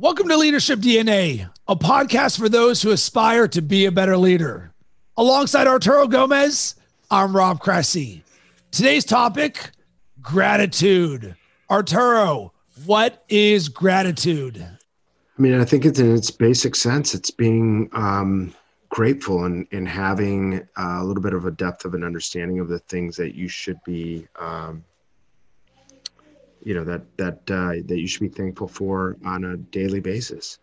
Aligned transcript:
Welcome 0.00 0.28
to 0.28 0.36
Leadership 0.36 0.78
DNA, 0.78 1.50
a 1.66 1.74
podcast 1.74 2.38
for 2.38 2.48
those 2.48 2.80
who 2.80 2.92
aspire 2.92 3.48
to 3.48 3.60
be 3.60 3.84
a 3.84 3.90
better 3.90 4.16
leader. 4.16 4.72
Alongside 5.16 5.66
Arturo 5.66 6.06
Gomez, 6.06 6.76
I'm 7.10 7.34
Rob 7.34 7.58
Cressy. 7.58 8.22
Today's 8.70 9.04
topic 9.04 9.72
gratitude. 10.22 11.34
Arturo, 11.68 12.52
what 12.86 13.24
is 13.28 13.68
gratitude? 13.68 14.64
I 14.64 15.42
mean, 15.42 15.60
I 15.60 15.64
think 15.64 15.84
it's 15.84 15.98
in 15.98 16.14
its 16.14 16.30
basic 16.30 16.76
sense, 16.76 17.12
it's 17.12 17.32
being 17.32 17.90
um, 17.92 18.54
grateful 18.90 19.46
and, 19.46 19.66
and 19.72 19.88
having 19.88 20.60
uh, 20.76 20.98
a 21.00 21.04
little 21.04 21.24
bit 21.24 21.34
of 21.34 21.44
a 21.44 21.50
depth 21.50 21.84
of 21.84 21.94
an 21.94 22.04
understanding 22.04 22.60
of 22.60 22.68
the 22.68 22.78
things 22.78 23.16
that 23.16 23.34
you 23.34 23.48
should 23.48 23.80
be 23.84 24.28
um, 24.38 24.84
you 26.68 26.74
know 26.74 26.84
that 26.84 27.16
that 27.16 27.50
uh, 27.50 27.80
that 27.86 27.98
you 27.98 28.06
should 28.06 28.20
be 28.20 28.28
thankful 28.28 28.68
for 28.68 29.16
on 29.24 29.42
a 29.42 29.56
daily 29.56 30.00
basis. 30.00 30.58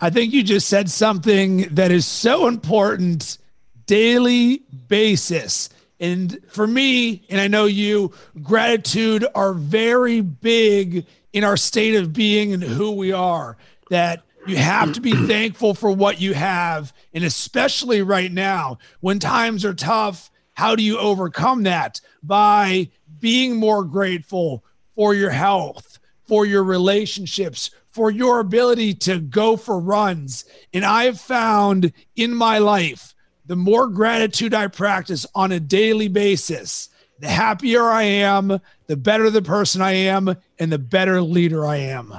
I 0.00 0.08
think 0.08 0.32
you 0.32 0.44
just 0.44 0.68
said 0.68 0.88
something 0.88 1.62
that 1.74 1.90
is 1.90 2.06
so 2.06 2.46
important 2.46 3.38
daily 3.86 4.62
basis. 4.86 5.68
And 5.98 6.38
for 6.48 6.64
me, 6.64 7.24
and 7.28 7.40
I 7.40 7.48
know 7.48 7.64
you, 7.64 8.12
gratitude 8.40 9.26
are 9.34 9.52
very 9.52 10.20
big 10.20 11.04
in 11.32 11.42
our 11.42 11.56
state 11.56 11.96
of 11.96 12.12
being 12.12 12.52
and 12.52 12.62
who 12.62 12.92
we 12.92 13.10
are. 13.10 13.56
That 13.90 14.22
you 14.46 14.58
have 14.58 14.92
to 14.92 15.00
be 15.00 15.10
thankful 15.26 15.74
for 15.74 15.90
what 15.90 16.20
you 16.20 16.34
have. 16.34 16.92
And 17.12 17.24
especially 17.24 18.02
right 18.02 18.30
now, 18.30 18.78
when 19.00 19.18
times 19.18 19.64
are 19.64 19.74
tough, 19.74 20.30
how 20.52 20.76
do 20.76 20.84
you 20.84 21.00
overcome 21.00 21.64
that? 21.64 22.00
By 22.22 22.90
being 23.18 23.56
more 23.56 23.82
grateful, 23.82 24.62
for 24.98 25.14
your 25.14 25.30
health, 25.30 26.00
for 26.26 26.44
your 26.44 26.64
relationships, 26.64 27.70
for 27.92 28.10
your 28.10 28.40
ability 28.40 28.92
to 28.92 29.20
go 29.20 29.56
for 29.56 29.78
runs. 29.78 30.44
And 30.74 30.84
I've 30.84 31.20
found 31.20 31.92
in 32.16 32.34
my 32.34 32.58
life, 32.58 33.14
the 33.46 33.54
more 33.54 33.86
gratitude 33.86 34.54
I 34.54 34.66
practice 34.66 35.24
on 35.36 35.52
a 35.52 35.60
daily 35.60 36.08
basis, 36.08 36.88
the 37.20 37.28
happier 37.28 37.84
I 37.84 38.02
am, 38.02 38.60
the 38.88 38.96
better 38.96 39.30
the 39.30 39.40
person 39.40 39.82
I 39.82 39.92
am, 39.92 40.34
and 40.58 40.72
the 40.72 40.80
better 40.80 41.22
leader 41.22 41.64
I 41.64 41.76
am. 41.76 42.12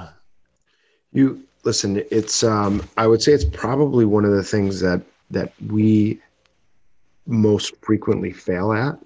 You 1.12 1.42
listen, 1.64 2.02
it's 2.10 2.42
um 2.42 2.82
I 2.96 3.06
would 3.06 3.20
say 3.20 3.32
it's 3.32 3.44
probably 3.44 4.06
one 4.06 4.24
of 4.24 4.30
the 4.30 4.42
things 4.42 4.80
that 4.80 5.02
that 5.30 5.52
we 5.68 6.18
most 7.26 7.76
frequently 7.82 8.32
fail 8.32 8.72
at 8.72 8.98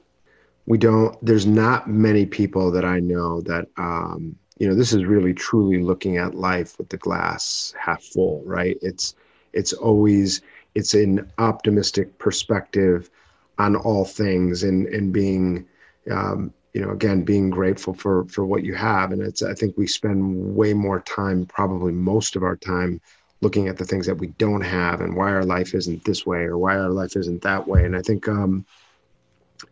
we 0.66 0.78
don't 0.78 1.16
there's 1.24 1.46
not 1.46 1.88
many 1.88 2.24
people 2.26 2.70
that 2.70 2.84
i 2.84 2.98
know 3.00 3.40
that 3.42 3.66
um 3.76 4.36
you 4.58 4.68
know 4.68 4.74
this 4.74 4.92
is 4.92 5.04
really 5.04 5.34
truly 5.34 5.82
looking 5.82 6.16
at 6.16 6.34
life 6.34 6.78
with 6.78 6.88
the 6.88 6.96
glass 6.96 7.74
half 7.78 8.02
full 8.02 8.42
right? 8.44 8.78
It's 8.82 9.14
it's 9.52 9.72
always 9.72 10.40
it's 10.74 10.94
an 10.94 11.30
optimistic 11.38 12.18
perspective 12.18 13.10
on 13.58 13.76
all 13.76 14.04
things 14.04 14.62
and 14.62 14.86
and 14.88 15.12
being 15.12 15.66
um 16.10 16.52
you 16.72 16.80
know 16.80 16.90
again 16.90 17.22
being 17.22 17.50
grateful 17.50 17.94
for 17.94 18.24
for 18.26 18.44
what 18.44 18.64
you 18.64 18.74
have. 18.74 19.12
And 19.12 19.22
it's 19.22 19.42
i 19.42 19.54
think 19.54 19.76
we 19.76 19.86
spend 19.86 20.54
way 20.56 20.72
more 20.74 21.00
time 21.00 21.46
probably 21.46 21.92
most 21.92 22.36
of 22.36 22.42
our 22.42 22.56
time 22.56 23.00
looking 23.40 23.68
at 23.68 23.76
the 23.76 23.84
things 23.84 24.06
that 24.06 24.18
we 24.18 24.28
don't 24.38 24.62
have 24.62 25.00
and 25.00 25.14
why 25.16 25.30
our 25.32 25.44
life 25.44 25.74
isn't 25.74 26.04
this 26.04 26.24
way 26.24 26.40
or 26.44 26.56
why 26.56 26.76
our 26.78 26.88
life 26.90 27.16
isn't 27.16 27.42
that 27.42 27.66
way. 27.68 27.84
And 27.84 27.96
i 27.96 28.02
think 28.02 28.28
um 28.28 28.64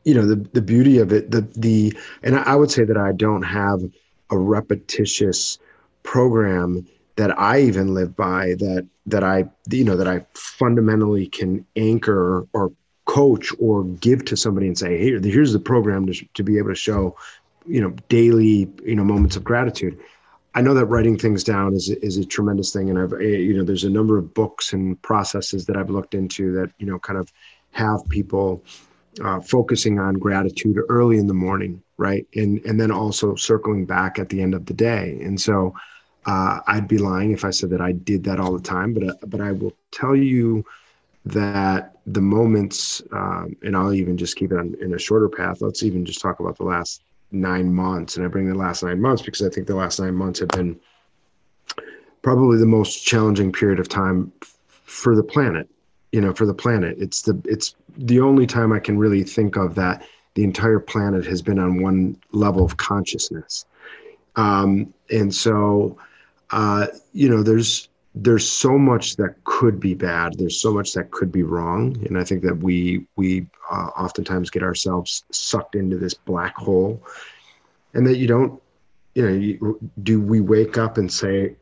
you 0.05 0.15
know 0.15 0.27
the 0.27 0.37
the 0.53 0.62
beauty 0.62 0.98
of 0.98 1.12
it 1.12 1.31
the 1.31 1.43
the 1.57 1.97
and 2.23 2.37
I 2.37 2.55
would 2.57 2.71
say 2.71 2.85
that 2.85 2.97
I 2.97 3.12
don't 3.12 3.43
have 3.43 3.81
a 4.31 4.39
repetitious 4.39 5.59
program 6.03 6.87
that 7.17 7.39
I 7.39 7.61
even 7.61 7.95
live 7.95 8.17
by 8.17 8.55
that 8.59 8.87
that 9.07 9.25
I 9.25 9.45
you 9.70 9.85
know 9.85 9.97
that 9.97 10.09
I 10.09 10.25
fundamentally 10.35 11.27
can 11.27 11.64
anchor 11.77 12.47
or 12.52 12.73
coach 13.05 13.52
or 13.58 13.85
give 13.85 14.25
to 14.27 14.36
somebody 14.36 14.67
and 14.67 14.79
say 14.79 14.98
here 14.98 15.20
here's 15.20 15.52
the 15.52 15.58
program 15.58 16.07
to, 16.07 16.14
to 16.35 16.42
be 16.42 16.58
able 16.58 16.69
to 16.69 16.75
show 16.75 17.17
you 17.67 17.81
know 17.81 17.91
daily 18.08 18.70
you 18.85 18.95
know 18.95 19.05
moments 19.05 19.36
of 19.36 19.45
gratitude. 19.45 19.98
I 20.55 20.61
know 20.61 20.75
that 20.75 20.86
writing 20.86 21.19
things 21.19 21.45
down 21.45 21.75
is 21.75 21.89
is 21.89 22.17
a 22.17 22.25
tremendous 22.25 22.73
thing, 22.73 22.91
and 22.91 22.98
I've 22.98 23.13
eh, 23.14 23.39
you 23.48 23.57
know 23.57 23.64
there's 23.64 23.85
a 23.85 23.91
number 23.91 24.19
of 24.19 24.35
books 24.35 24.73
and 24.73 25.01
processes 25.02 25.67
that 25.67 25.77
I've 25.77 25.91
looked 25.91 26.14
into 26.14 26.52
that 26.52 26.70
you 26.79 26.86
know 26.86 26.98
kind 26.98 27.19
of 27.19 27.33
have 27.73 28.07
people 28.08 28.63
uh, 29.23 29.40
focusing 29.40 29.98
on 29.98 30.14
gratitude 30.14 30.78
early 30.89 31.18
in 31.18 31.27
the 31.27 31.34
morning, 31.34 31.83
right? 31.96 32.27
And 32.34 32.64
and 32.64 32.80
then 32.80 32.90
also 32.90 33.34
circling 33.34 33.84
back 33.84 34.18
at 34.18 34.28
the 34.28 34.40
end 34.40 34.55
of 34.55 34.67
the 34.67 34.74
day. 34.74 35.18
And 35.23 35.40
so 35.40 35.74
uh, 36.27 36.61
I'd 36.67 36.89
be 36.89 36.98
lying 36.98 37.33
if 37.33 37.45
I 37.45 37.51
said 37.51 37.70
that 37.70 37.80
I 37.80 37.92
did 37.92 38.24
that 38.24 38.40
all 38.40 38.52
the 38.52 38.62
time, 38.62 38.95
but 38.95 39.08
uh, 39.08 39.14
but 39.27 39.40
I 39.40 39.52
will 39.52 39.74
tell 39.90 40.17
you 40.17 40.64
that 41.24 41.96
the 42.06 42.20
moments, 42.20 43.02
um, 43.12 43.55
and 43.62 43.77
I'll 43.77 43.92
even 43.92 44.17
just 44.17 44.36
keep 44.36 44.51
it 44.51 44.58
on, 44.58 44.74
in 44.80 44.95
a 44.95 44.98
shorter 44.98 45.28
path. 45.28 45.61
Let's 45.61 45.83
even 45.83 46.05
just 46.05 46.20
talk 46.20 46.40
about 46.40 46.56
the 46.56 46.64
last 46.64 47.02
nine 47.30 47.72
months, 47.72 48.17
and 48.17 48.24
I 48.24 48.28
bring 48.28 48.48
the 48.48 48.55
last 48.55 48.83
nine 48.83 49.01
months 49.01 49.22
because 49.22 49.42
I 49.42 49.51
think 49.51 49.67
the 49.67 49.77
last 49.77 50.01
nine 50.01 50.14
months 50.14 50.40
have 50.40 50.48
been 50.48 50.78
probably 52.22 52.58
the 52.58 52.67
most 52.67 53.05
challenging 53.05 53.52
period 53.52 53.80
of 53.80 53.89
time 53.89 54.33
for 54.84 55.17
the 55.17 55.22
planet 55.22 55.68
you 56.12 56.20
know 56.20 56.33
for 56.33 56.46
the 56.46 56.55
planet. 56.55 56.96
It's 56.98 57.23
the 57.23 57.40
it's 57.45 57.74
the 57.96 58.20
only 58.20 58.46
time 58.46 58.73
i 58.73 58.78
can 58.78 58.98
really 58.98 59.23
think 59.23 59.56
of 59.56 59.74
that 59.74 60.06
the 60.34 60.45
entire 60.45 60.78
planet 60.78 61.27
has 61.27 61.42
been 61.42 61.58
on 61.58 61.83
one 61.83 62.17
level 62.33 62.64
of 62.64 62.78
consciousness. 62.78 63.67
Um, 64.36 64.95
and 65.11 65.34
so 65.34 65.98
uh, 66.51 66.86
you 67.12 67.28
know 67.28 67.42
there's 67.42 67.89
there's 68.14 68.46
so 68.46 68.77
much 68.77 69.17
that 69.17 69.42
could 69.45 69.80
be 69.80 69.95
bad. 69.95 70.34
There's 70.39 70.61
so 70.61 70.72
much 70.72 70.92
that 70.92 71.11
could 71.11 71.33
be 71.33 71.42
wrong. 71.42 71.96
And 72.06 72.18
i 72.18 72.24
think 72.24 72.42
that 72.42 72.58
we 72.58 73.06
we 73.17 73.46
uh, 73.70 73.90
oftentimes 73.96 74.51
get 74.51 74.62
ourselves 74.62 75.24
sucked 75.33 75.74
into 75.74 75.96
this 75.96 76.14
black 76.14 76.55
hole. 76.56 77.02
And 77.95 78.06
that 78.06 78.17
you 78.17 78.27
don't 78.27 78.62
you 79.14 79.22
know 79.22 79.34
you, 79.34 79.90
do 80.02 80.20
we 80.20 80.40
wake 80.40 80.78
up 80.78 80.96
and 80.96 81.12
say 81.12 81.55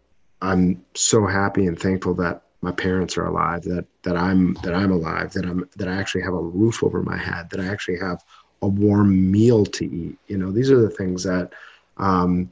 i'm 0.43 0.85
so 0.95 1.27
happy 1.27 1.67
and 1.67 1.79
thankful 1.79 2.15
that 2.15 2.43
my 2.63 2.73
parents 2.73 3.17
are 3.17 3.27
alive, 3.27 3.63
that 3.63 3.87
that 4.03 4.17
I'm 4.17 4.55
that 4.63 4.75
I'm 4.75 4.93
alive, 4.93 5.33
that 5.33 5.47
I'm 5.47 5.69
that 5.77 5.89
I 5.89 5.97
actually 5.97 6.23
have 6.23 6.35
a 6.35 6.41
roof 6.41 6.83
over 6.83 7.03
my 7.03 7.17
head, 7.17 7.51
that 7.51 7.61
I 7.61 7.67
actually 7.67 7.99
have 7.99 8.23
a 8.63 8.69
warm 8.69 9.31
meal 9.31 9.65
to 9.65 9.85
eat. 9.85 10.19
You 10.29 10.39
know, 10.39 10.51
these 10.51 10.71
are 10.71 10.81
the 10.81 10.91
things 10.91 11.23
that 11.25 11.53
um, 11.97 12.51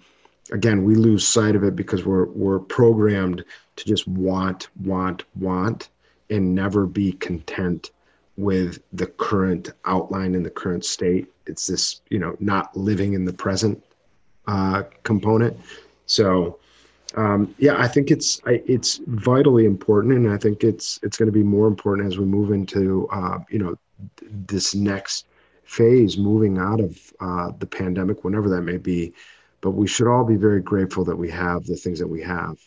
again 0.50 0.84
we 0.84 0.94
lose 0.94 1.26
sight 1.26 1.56
of 1.56 1.64
it 1.64 1.76
because 1.76 2.04
we're 2.04 2.26
we're 2.26 2.60
programmed 2.60 3.44
to 3.76 3.84
just 3.84 4.08
want, 4.08 4.68
want, 4.82 5.24
want, 5.36 5.88
and 6.30 6.54
never 6.54 6.86
be 6.86 7.12
content 7.12 7.90
with 8.36 8.80
the 8.92 9.06
current 9.06 9.70
outline 9.84 10.34
in 10.34 10.42
the 10.42 10.50
current 10.50 10.84
state. 10.84 11.26
It's 11.46 11.66
this, 11.66 12.02
you 12.08 12.18
know, 12.18 12.36
not 12.40 12.76
living 12.76 13.14
in 13.14 13.24
the 13.24 13.32
present 13.32 13.82
uh, 14.46 14.84
component. 15.02 15.58
So 16.06 16.58
um, 17.16 17.54
yeah, 17.58 17.74
I 17.78 17.88
think 17.88 18.10
it's 18.10 18.40
it's 18.44 19.00
vitally 19.06 19.64
important, 19.64 20.14
and 20.14 20.30
I 20.30 20.36
think 20.36 20.62
it's 20.62 21.00
it's 21.02 21.16
going 21.16 21.26
to 21.26 21.32
be 21.32 21.42
more 21.42 21.66
important 21.66 22.06
as 22.06 22.18
we 22.18 22.26
move 22.26 22.52
into 22.52 23.08
uh, 23.08 23.38
you 23.48 23.58
know 23.58 23.76
this 24.30 24.74
next 24.74 25.26
phase, 25.64 26.18
moving 26.18 26.58
out 26.58 26.80
of 26.80 27.12
uh, 27.20 27.52
the 27.58 27.66
pandemic, 27.66 28.24
whenever 28.24 28.48
that 28.50 28.62
may 28.62 28.76
be. 28.76 29.12
But 29.60 29.70
we 29.72 29.88
should 29.88 30.06
all 30.06 30.24
be 30.24 30.36
very 30.36 30.60
grateful 30.60 31.04
that 31.04 31.16
we 31.16 31.30
have 31.30 31.64
the 31.64 31.76
things 31.76 31.98
that 31.98 32.06
we 32.06 32.22
have. 32.22 32.58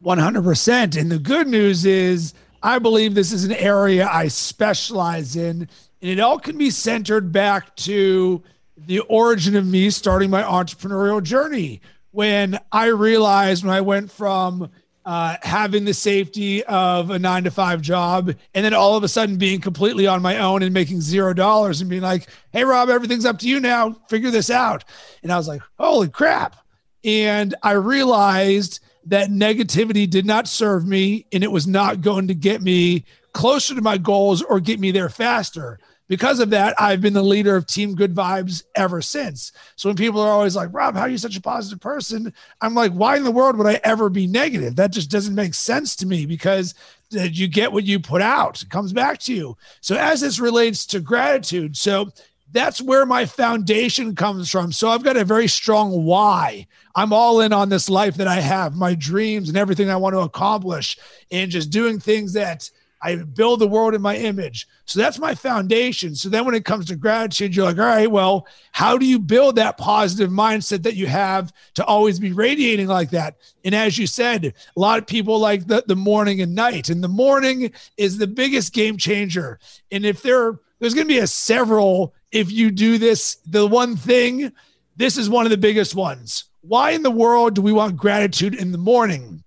One 0.00 0.18
hundred 0.18 0.44
percent. 0.44 0.94
And 0.96 1.10
the 1.10 1.18
good 1.18 1.48
news 1.48 1.86
is, 1.86 2.34
I 2.62 2.78
believe 2.78 3.14
this 3.14 3.32
is 3.32 3.44
an 3.44 3.52
area 3.52 4.08
I 4.12 4.28
specialize 4.28 5.36
in, 5.36 5.68
and 6.02 6.10
it 6.10 6.20
all 6.20 6.38
can 6.38 6.58
be 6.58 6.70
centered 6.70 7.32
back 7.32 7.74
to 7.76 8.42
the 8.76 9.00
origin 9.00 9.56
of 9.56 9.66
me 9.66 9.88
starting 9.90 10.28
my 10.28 10.42
entrepreneurial 10.42 11.22
journey 11.22 11.80
when 12.12 12.58
I 12.70 12.86
realized 12.86 13.64
when 13.64 13.74
I 13.74 13.80
went 13.80 14.10
from 14.10 14.70
uh, 15.04 15.36
having 15.42 15.84
the 15.84 15.94
safety 15.94 16.62
of 16.64 17.10
a 17.10 17.18
nine 17.18 17.44
to 17.44 17.50
five 17.50 17.80
job 17.80 18.34
and 18.54 18.64
then 18.64 18.72
all 18.72 18.96
of 18.96 19.02
a 19.02 19.08
sudden 19.08 19.36
being 19.36 19.60
completely 19.60 20.06
on 20.06 20.22
my 20.22 20.38
own 20.38 20.62
and 20.62 20.72
making 20.72 21.00
zero 21.00 21.34
dollars 21.34 21.80
and 21.80 21.90
being 21.90 22.02
like, 22.02 22.28
hey, 22.52 22.64
Rob, 22.64 22.88
everything's 22.88 23.24
up 23.24 23.38
to 23.40 23.48
you 23.48 23.58
now. 23.58 23.96
Figure 24.08 24.30
this 24.30 24.50
out. 24.50 24.84
And 25.22 25.32
I 25.32 25.36
was 25.36 25.48
like, 25.48 25.62
holy 25.78 26.08
crap. 26.08 26.56
And 27.02 27.54
I 27.62 27.72
realized 27.72 28.78
that 29.06 29.30
negativity 29.30 30.08
did 30.08 30.24
not 30.24 30.46
serve 30.46 30.86
me 30.86 31.26
and 31.32 31.42
it 31.42 31.50
was 31.50 31.66
not 31.66 32.00
going 32.00 32.28
to 32.28 32.34
get 32.34 32.62
me 32.62 33.04
closer 33.32 33.74
to 33.74 33.82
my 33.82 33.98
goals 33.98 34.42
or 34.42 34.60
get 34.60 34.78
me 34.78 34.92
there 34.92 35.08
faster 35.08 35.80
because 36.12 36.40
of 36.40 36.50
that, 36.50 36.78
I've 36.78 37.00
been 37.00 37.14
the 37.14 37.22
leader 37.22 37.56
of 37.56 37.66
Team 37.66 37.94
Good 37.94 38.14
Vibes 38.14 38.64
ever 38.74 39.00
since. 39.00 39.50
So 39.76 39.88
when 39.88 39.96
people 39.96 40.20
are 40.20 40.30
always 40.30 40.54
like, 40.54 40.68
Rob, 40.70 40.94
how 40.94 41.00
are 41.00 41.08
you 41.08 41.16
such 41.16 41.38
a 41.38 41.40
positive 41.40 41.80
person? 41.80 42.34
I'm 42.60 42.74
like, 42.74 42.92
why 42.92 43.16
in 43.16 43.24
the 43.24 43.30
world 43.30 43.56
would 43.56 43.66
I 43.66 43.80
ever 43.82 44.10
be 44.10 44.26
negative? 44.26 44.76
That 44.76 44.92
just 44.92 45.10
doesn't 45.10 45.34
make 45.34 45.54
sense 45.54 45.96
to 45.96 46.06
me 46.06 46.26
because 46.26 46.74
you 47.08 47.48
get 47.48 47.72
what 47.72 47.84
you 47.84 47.98
put 47.98 48.20
out, 48.20 48.60
it 48.60 48.68
comes 48.68 48.92
back 48.92 49.20
to 49.20 49.34
you. 49.34 49.56
So 49.80 49.96
as 49.96 50.20
this 50.20 50.38
relates 50.38 50.84
to 50.88 51.00
gratitude, 51.00 51.78
so 51.78 52.10
that's 52.50 52.82
where 52.82 53.06
my 53.06 53.24
foundation 53.24 54.14
comes 54.14 54.50
from. 54.50 54.70
So 54.70 54.90
I've 54.90 55.02
got 55.02 55.16
a 55.16 55.24
very 55.24 55.48
strong 55.48 56.04
why. 56.04 56.66
I'm 56.94 57.14
all 57.14 57.40
in 57.40 57.54
on 57.54 57.70
this 57.70 57.88
life 57.88 58.16
that 58.16 58.28
I 58.28 58.38
have, 58.40 58.76
my 58.76 58.94
dreams 58.94 59.48
and 59.48 59.56
everything 59.56 59.88
I 59.88 59.96
want 59.96 60.12
to 60.12 60.20
accomplish, 60.20 60.98
and 61.30 61.50
just 61.50 61.70
doing 61.70 61.98
things 61.98 62.34
that 62.34 62.68
I 63.02 63.16
build 63.16 63.60
the 63.60 63.66
world 63.66 63.94
in 63.94 64.00
my 64.00 64.16
image. 64.16 64.68
So 64.84 65.00
that's 65.00 65.18
my 65.18 65.34
foundation. 65.34 66.14
So 66.14 66.28
then 66.28 66.44
when 66.44 66.54
it 66.54 66.64
comes 66.64 66.86
to 66.86 66.96
gratitude, 66.96 67.54
you're 67.54 67.64
like, 67.64 67.78
all 67.78 67.84
right, 67.84 68.10
well, 68.10 68.46
how 68.70 68.96
do 68.96 69.04
you 69.04 69.18
build 69.18 69.56
that 69.56 69.76
positive 69.76 70.30
mindset 70.30 70.84
that 70.84 70.94
you 70.94 71.08
have 71.08 71.52
to 71.74 71.84
always 71.84 72.20
be 72.20 72.32
radiating 72.32 72.86
like 72.86 73.10
that? 73.10 73.36
And 73.64 73.74
as 73.74 73.98
you 73.98 74.06
said, 74.06 74.44
a 74.44 74.80
lot 74.80 74.98
of 74.98 75.06
people 75.06 75.38
like 75.38 75.66
the, 75.66 75.82
the 75.86 75.96
morning 75.96 76.40
and 76.40 76.54
night. 76.54 76.90
And 76.90 77.02
the 77.02 77.08
morning 77.08 77.72
is 77.96 78.18
the 78.18 78.28
biggest 78.28 78.72
game 78.72 78.96
changer. 78.96 79.58
And 79.90 80.06
if 80.06 80.22
there 80.22 80.58
there's 80.78 80.94
going 80.94 81.06
to 81.06 81.14
be 81.14 81.20
a 81.20 81.28
several 81.28 82.12
if 82.32 82.50
you 82.50 82.70
do 82.70 82.98
this, 82.98 83.36
the 83.46 83.66
one 83.66 83.94
thing, 83.94 84.52
this 84.96 85.16
is 85.16 85.28
one 85.28 85.44
of 85.44 85.50
the 85.50 85.58
biggest 85.58 85.94
ones. 85.94 86.44
Why 86.62 86.90
in 86.92 87.02
the 87.02 87.10
world 87.10 87.54
do 87.54 87.62
we 87.62 87.72
want 87.72 87.96
gratitude 87.96 88.54
in 88.54 88.72
the 88.72 88.78
morning? 88.78 89.44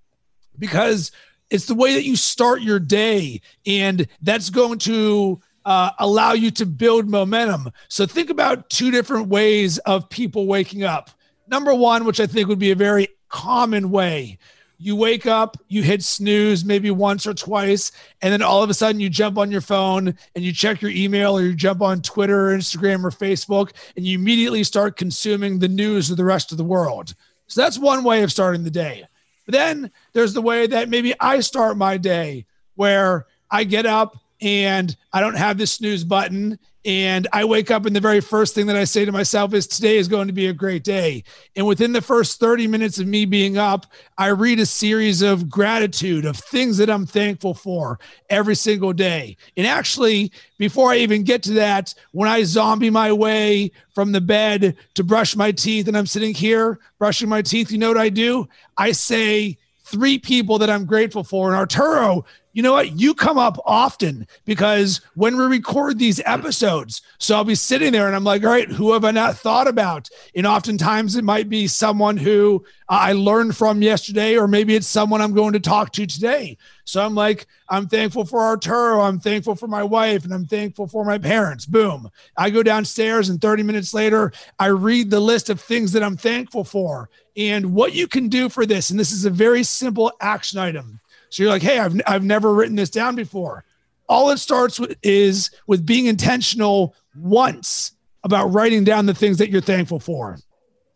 Because 0.57 1.11
it's 1.49 1.65
the 1.65 1.75
way 1.75 1.93
that 1.93 2.03
you 2.03 2.15
start 2.15 2.61
your 2.61 2.79
day, 2.79 3.41
and 3.65 4.07
that's 4.21 4.49
going 4.49 4.79
to 4.79 5.39
uh, 5.65 5.91
allow 5.99 6.33
you 6.33 6.51
to 6.51 6.65
build 6.65 7.09
momentum. 7.09 7.71
So 7.87 8.05
think 8.05 8.29
about 8.29 8.69
two 8.69 8.91
different 8.91 9.27
ways 9.27 9.77
of 9.79 10.09
people 10.09 10.47
waking 10.47 10.83
up. 10.83 11.09
Number 11.47 11.73
one, 11.73 12.05
which 12.05 12.19
I 12.19 12.27
think 12.27 12.47
would 12.47 12.59
be 12.59 12.71
a 12.71 12.75
very 12.75 13.07
common 13.29 13.91
way, 13.91 14.37
you 14.77 14.95
wake 14.95 15.25
up, 15.25 15.57
you 15.67 15.81
hit 15.83 16.03
snooze 16.03 16.65
maybe 16.65 16.91
once 16.91 17.25
or 17.25 17.33
twice, 17.33 17.91
and 18.21 18.33
then 18.33 18.41
all 18.41 18.61
of 18.61 18.69
a 18.69 18.73
sudden 18.73 18.99
you 18.99 19.09
jump 19.09 19.37
on 19.37 19.51
your 19.51 19.61
phone 19.61 20.15
and 20.35 20.43
you 20.43 20.51
check 20.51 20.81
your 20.81 20.91
email 20.91 21.37
or 21.37 21.41
you 21.41 21.55
jump 21.55 21.81
on 21.81 22.01
Twitter 22.01 22.49
or 22.49 22.57
Instagram 22.57 23.03
or 23.03 23.11
Facebook 23.11 23.71
and 23.95 24.05
you 24.05 24.17
immediately 24.17 24.63
start 24.63 24.97
consuming 24.97 25.59
the 25.59 25.67
news 25.67 26.11
of 26.11 26.17
the 26.17 26.25
rest 26.25 26.51
of 26.51 26.57
the 26.57 26.63
world. 26.63 27.15
So 27.47 27.61
that's 27.61 27.79
one 27.79 28.03
way 28.03 28.23
of 28.23 28.31
starting 28.31 28.63
the 28.63 28.71
day. 28.71 29.05
But 29.45 29.53
then 29.53 29.91
there's 30.13 30.33
the 30.33 30.41
way 30.41 30.67
that 30.67 30.89
maybe 30.89 31.13
I 31.19 31.39
start 31.39 31.77
my 31.77 31.97
day 31.97 32.45
where 32.75 33.27
I 33.49 33.63
get 33.63 33.85
up 33.85 34.17
and 34.41 34.95
I 35.13 35.21
don't 35.21 35.37
have 35.37 35.57
this 35.57 35.71
snooze 35.71 36.03
button 36.03 36.59
and 36.85 37.27
I 37.33 37.45
wake 37.45 37.71
up 37.71 37.87
and 37.87 37.95
the 37.95 37.99
very 37.99 38.21
first 38.21 38.53
thing 38.53 38.67
that 38.67 38.75
I 38.75 38.83
say 38.83 39.05
to 39.05 39.11
myself 39.11 39.55
is 39.55 39.65
today 39.65 39.97
is 39.97 40.07
going 40.07 40.27
to 40.27 40.33
be 40.33 40.45
a 40.45 40.53
great 40.53 40.83
day. 40.83 41.23
And 41.55 41.65
within 41.65 41.93
the 41.93 42.01
first 42.01 42.39
30 42.39 42.67
minutes 42.67 42.99
of 42.99 43.07
me 43.07 43.25
being 43.25 43.57
up, 43.57 43.87
I 44.19 44.27
read 44.27 44.59
a 44.59 44.67
series 44.67 45.23
of 45.23 45.49
gratitude 45.49 46.25
of 46.25 46.37
things 46.37 46.77
that 46.77 46.89
I'm 46.89 47.07
thankful 47.07 47.55
for 47.55 47.99
every 48.29 48.55
single 48.55 48.93
day. 48.93 49.35
And 49.57 49.65
actually, 49.65 50.31
before 50.59 50.91
I 50.91 50.97
even 50.97 51.23
get 51.23 51.41
to 51.43 51.53
that, 51.53 51.95
when 52.11 52.29
I 52.29 52.43
zombie 52.43 52.91
my 52.91 53.11
way 53.11 53.71
from 53.95 54.11
the 54.11 54.21
bed 54.21 54.75
to 54.93 55.03
brush 55.03 55.35
my 55.35 55.51
teeth 55.51 55.87
and 55.87 55.97
I'm 55.97 56.05
sitting 56.05 56.35
here 56.35 56.77
brushing 56.99 57.29
my 57.29 57.41
teeth, 57.41 57.71
you 57.71 57.79
know 57.79 57.87
what 57.87 57.97
I 57.97 58.09
do? 58.09 58.47
I 58.77 58.91
say 58.91 59.57
three 59.85 60.19
people 60.19 60.59
that 60.59 60.69
I'm 60.69 60.85
grateful 60.85 61.23
for. 61.23 61.47
And 61.47 61.55
Arturo 61.55 62.25
you 62.55 62.61
know 62.61 62.71
what? 62.71 62.97
You 62.97 63.13
come 63.13 63.37
up 63.37 63.59
often 63.65 64.25
because 64.45 65.01
when 65.15 65.35
we 65.35 65.43
record 65.43 65.99
these 65.99 66.21
episodes, 66.25 67.01
so 67.17 67.35
I'll 67.35 67.43
be 67.43 67.53
sitting 67.53 67.91
there 67.91 68.07
and 68.07 68.15
I'm 68.15 68.23
like, 68.23 68.45
all 68.45 68.49
right, 68.49 68.71
who 68.71 68.93
have 68.93 69.03
I 69.03 69.11
not 69.11 69.35
thought 69.35 69.67
about? 69.67 70.09
And 70.33 70.47
oftentimes 70.47 71.17
it 71.17 71.25
might 71.25 71.49
be 71.49 71.67
someone 71.67 72.15
who 72.15 72.63
uh, 72.87 72.99
I 73.01 73.11
learned 73.11 73.57
from 73.57 73.81
yesterday, 73.81 74.37
or 74.37 74.47
maybe 74.47 74.73
it's 74.73 74.87
someone 74.87 75.21
I'm 75.21 75.33
going 75.33 75.51
to 75.51 75.59
talk 75.59 75.91
to 75.93 76.07
today. 76.07 76.57
So 76.85 77.03
I'm 77.03 77.13
like, 77.13 77.45
I'm 77.67 77.89
thankful 77.89 78.23
for 78.23 78.39
Arturo. 78.39 79.01
I'm 79.01 79.19
thankful 79.19 79.55
for 79.55 79.67
my 79.67 79.83
wife 79.83 80.23
and 80.23 80.33
I'm 80.33 80.45
thankful 80.45 80.87
for 80.87 81.03
my 81.03 81.17
parents. 81.17 81.65
Boom. 81.65 82.09
I 82.37 82.51
go 82.51 82.63
downstairs 82.63 83.27
and 83.27 83.41
30 83.41 83.63
minutes 83.63 83.93
later, 83.93 84.31
I 84.59 84.67
read 84.67 85.09
the 85.09 85.19
list 85.19 85.49
of 85.49 85.59
things 85.59 85.91
that 85.91 86.03
I'm 86.03 86.15
thankful 86.15 86.63
for 86.63 87.09
and 87.35 87.73
what 87.73 87.93
you 87.93 88.07
can 88.07 88.29
do 88.29 88.47
for 88.47 88.65
this. 88.65 88.91
And 88.91 88.99
this 88.99 89.11
is 89.11 89.25
a 89.25 89.29
very 89.29 89.63
simple 89.63 90.13
action 90.21 90.57
item 90.57 91.01
so 91.35 91.43
you're 91.43 91.51
like, 91.51 91.63
hey, 91.63 91.79
I've, 91.79 91.99
I've 92.07 92.23
never 92.23 92.53
written 92.53 92.77
this 92.77 92.89
down 92.89 93.13
before. 93.13 93.65
All 94.07 94.29
it 94.29 94.37
starts 94.37 94.79
with 94.79 94.95
is 95.03 95.51
with 95.67 95.85
being 95.85 96.05
intentional 96.05 96.95
once 97.13 97.91
about 98.23 98.53
writing 98.53 98.85
down 98.85 99.05
the 99.05 99.13
things 99.13 99.39
that 99.39 99.49
you're 99.49 99.59
thankful 99.59 99.99
for. 99.99 100.37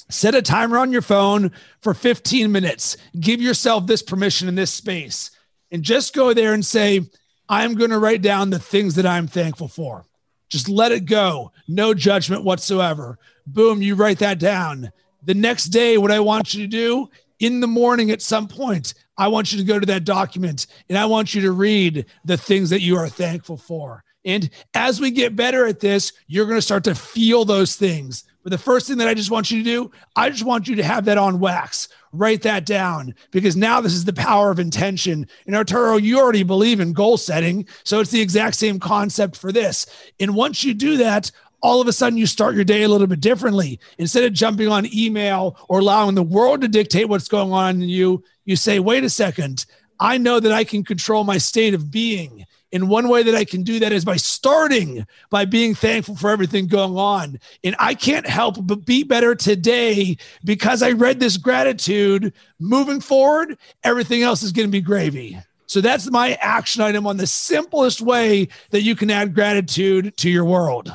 Set 0.07 0.35
a 0.35 0.41
timer 0.41 0.77
on 0.77 0.93
your 0.93 1.01
phone 1.01 1.51
for 1.81 1.93
15 1.93 2.53
minutes. 2.53 2.95
Give 3.19 3.41
yourself 3.41 3.85
this 3.85 4.01
permission 4.01 4.47
in 4.47 4.55
this 4.55 4.73
space 4.73 5.31
and 5.71 5.83
just 5.83 6.15
go 6.15 6.33
there 6.33 6.53
and 6.53 6.65
say, 6.65 7.01
I'm 7.49 7.75
going 7.75 7.89
to 7.91 7.99
write 7.99 8.21
down 8.21 8.49
the 8.49 8.59
things 8.59 8.95
that 8.95 9.05
I'm 9.05 9.27
thankful 9.27 9.67
for. 9.67 10.05
Just 10.47 10.69
let 10.69 10.93
it 10.93 11.03
go. 11.03 11.51
No 11.67 11.93
judgment 11.93 12.45
whatsoever. 12.45 13.19
Boom, 13.45 13.81
you 13.81 13.95
write 13.95 14.19
that 14.19 14.39
down. 14.39 14.89
The 15.21 15.33
next 15.33 15.65
day, 15.65 15.97
what 15.97 16.11
I 16.11 16.21
want 16.21 16.53
you 16.53 16.61
to 16.61 16.67
do 16.67 17.09
in 17.39 17.59
the 17.59 17.67
morning 17.67 18.11
at 18.11 18.21
some 18.21 18.47
point, 18.47 18.93
I 19.19 19.27
want 19.27 19.51
you 19.51 19.59
to 19.59 19.65
go 19.65 19.77
to 19.79 19.85
that 19.87 20.05
document 20.05 20.65
and 20.87 20.97
I 20.97 21.05
want 21.05 21.35
you 21.35 21.41
to 21.41 21.51
read 21.51 22.05
the 22.23 22.37
things 22.37 22.69
that 22.69 22.81
you 22.81 22.95
are 22.95 23.09
thankful 23.09 23.57
for. 23.57 24.03
And 24.23 24.49
as 24.73 25.01
we 25.01 25.11
get 25.11 25.35
better 25.35 25.67
at 25.67 25.81
this, 25.81 26.13
you're 26.27 26.45
going 26.45 26.57
to 26.57 26.61
start 26.61 26.85
to 26.85 26.95
feel 26.95 27.43
those 27.43 27.75
things. 27.75 28.23
But 28.43 28.51
the 28.51 28.57
first 28.57 28.87
thing 28.87 28.97
that 28.97 29.09
I 29.09 29.13
just 29.13 29.29
want 29.29 29.51
you 29.51 29.57
to 29.57 29.63
do, 29.63 29.91
I 30.15 30.29
just 30.29 30.45
want 30.45 30.69
you 30.69 30.75
to 30.77 30.83
have 30.83 31.03
that 31.05 31.17
on 31.17 31.39
wax. 31.39 31.89
Write 32.13 32.41
that 32.43 32.65
down 32.65 33.13
because 33.31 33.57
now 33.57 33.81
this 33.81 33.93
is 33.93 34.05
the 34.05 34.13
power 34.13 34.51
of 34.51 34.59
intention. 34.59 35.27
And 35.45 35.55
Arturo, 35.55 35.97
you 35.97 36.17
already 36.17 36.43
believe 36.43 36.79
in 36.79 36.93
goal 36.93 37.17
setting. 37.17 37.67
So 37.83 37.99
it's 37.99 38.11
the 38.11 38.21
exact 38.21 38.55
same 38.55 38.79
concept 38.79 39.35
for 39.35 39.51
this. 39.51 39.85
And 40.19 40.33
once 40.33 40.63
you 40.63 40.73
do 40.73 40.95
that, 40.97 41.29
all 41.61 41.81
of 41.81 41.87
a 41.87 41.93
sudden 41.93 42.17
you 42.17 42.25
start 42.25 42.55
your 42.55 42.63
day 42.63 42.83
a 42.83 42.89
little 42.89 43.07
bit 43.07 43.19
differently. 43.19 43.79
Instead 43.97 44.23
of 44.23 44.33
jumping 44.33 44.67
on 44.67 44.93
email 44.93 45.57
or 45.67 45.79
allowing 45.79 46.15
the 46.15 46.23
world 46.23 46.61
to 46.61 46.67
dictate 46.67 47.09
what's 47.09 47.27
going 47.27 47.51
on 47.51 47.81
in 47.81 47.89
you, 47.89 48.23
you 48.45 48.55
say, 48.55 48.79
wait 48.79 49.03
a 49.03 49.09
second, 49.09 49.65
I 49.99 50.17
know 50.17 50.39
that 50.39 50.51
I 50.51 50.63
can 50.63 50.83
control 50.83 51.23
my 51.23 51.37
state 51.37 51.73
of 51.73 51.91
being. 51.91 52.45
And 52.71 52.87
one 52.87 53.09
way 53.09 53.23
that 53.23 53.35
I 53.35 53.45
can 53.45 53.63
do 53.63 53.79
that 53.79 53.91
is 53.91 54.05
by 54.05 54.17
starting 54.17 55.05
by 55.31 55.45
being 55.45 55.73
thankful 55.73 56.15
for 56.15 56.29
everything 56.29 56.67
going 56.67 56.95
on. 56.97 57.39
And 57.63 57.75
I 57.79 57.95
can't 57.95 58.27
help 58.27 58.57
but 58.61 58.85
be 58.85 59.03
better 59.03 59.33
today 59.33 60.17
because 60.45 60.83
I 60.83 60.91
read 60.91 61.19
this 61.19 61.37
gratitude. 61.37 62.31
Moving 62.59 63.01
forward, 63.01 63.57
everything 63.83 64.21
else 64.21 64.43
is 64.43 64.51
going 64.51 64.67
to 64.67 64.71
be 64.71 64.81
gravy. 64.81 65.39
So 65.65 65.81
that's 65.81 66.09
my 66.11 66.33
action 66.41 66.81
item 66.81 67.07
on 67.07 67.17
the 67.17 67.27
simplest 67.27 68.01
way 68.01 68.47
that 68.69 68.81
you 68.81 68.95
can 68.95 69.09
add 69.09 69.35
gratitude 69.35 70.15
to 70.17 70.29
your 70.29 70.45
world 70.45 70.91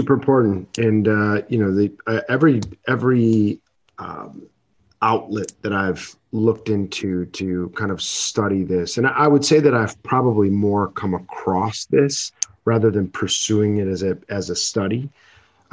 super 0.00 0.14
important. 0.14 0.78
And 0.78 1.06
uh, 1.06 1.42
you 1.48 1.58
know 1.58 1.74
the 1.74 1.92
uh, 2.06 2.20
every 2.28 2.60
every 2.88 3.60
um, 3.98 4.46
outlet 5.02 5.50
that 5.62 5.72
i've 5.72 6.14
looked 6.30 6.68
into 6.68 7.24
to 7.24 7.70
kind 7.74 7.90
of 7.90 8.02
study 8.02 8.64
this 8.64 8.98
and 8.98 9.06
i 9.06 9.26
would 9.26 9.42
say 9.42 9.58
that 9.58 9.74
i've 9.74 10.00
probably 10.02 10.50
more 10.50 10.88
come 10.88 11.14
across 11.14 11.86
this 11.86 12.32
rather 12.66 12.90
than 12.90 13.08
pursuing 13.08 13.78
it 13.78 13.88
as 13.88 14.02
a 14.02 14.18
as 14.28 14.50
a 14.50 14.56
study. 14.56 15.08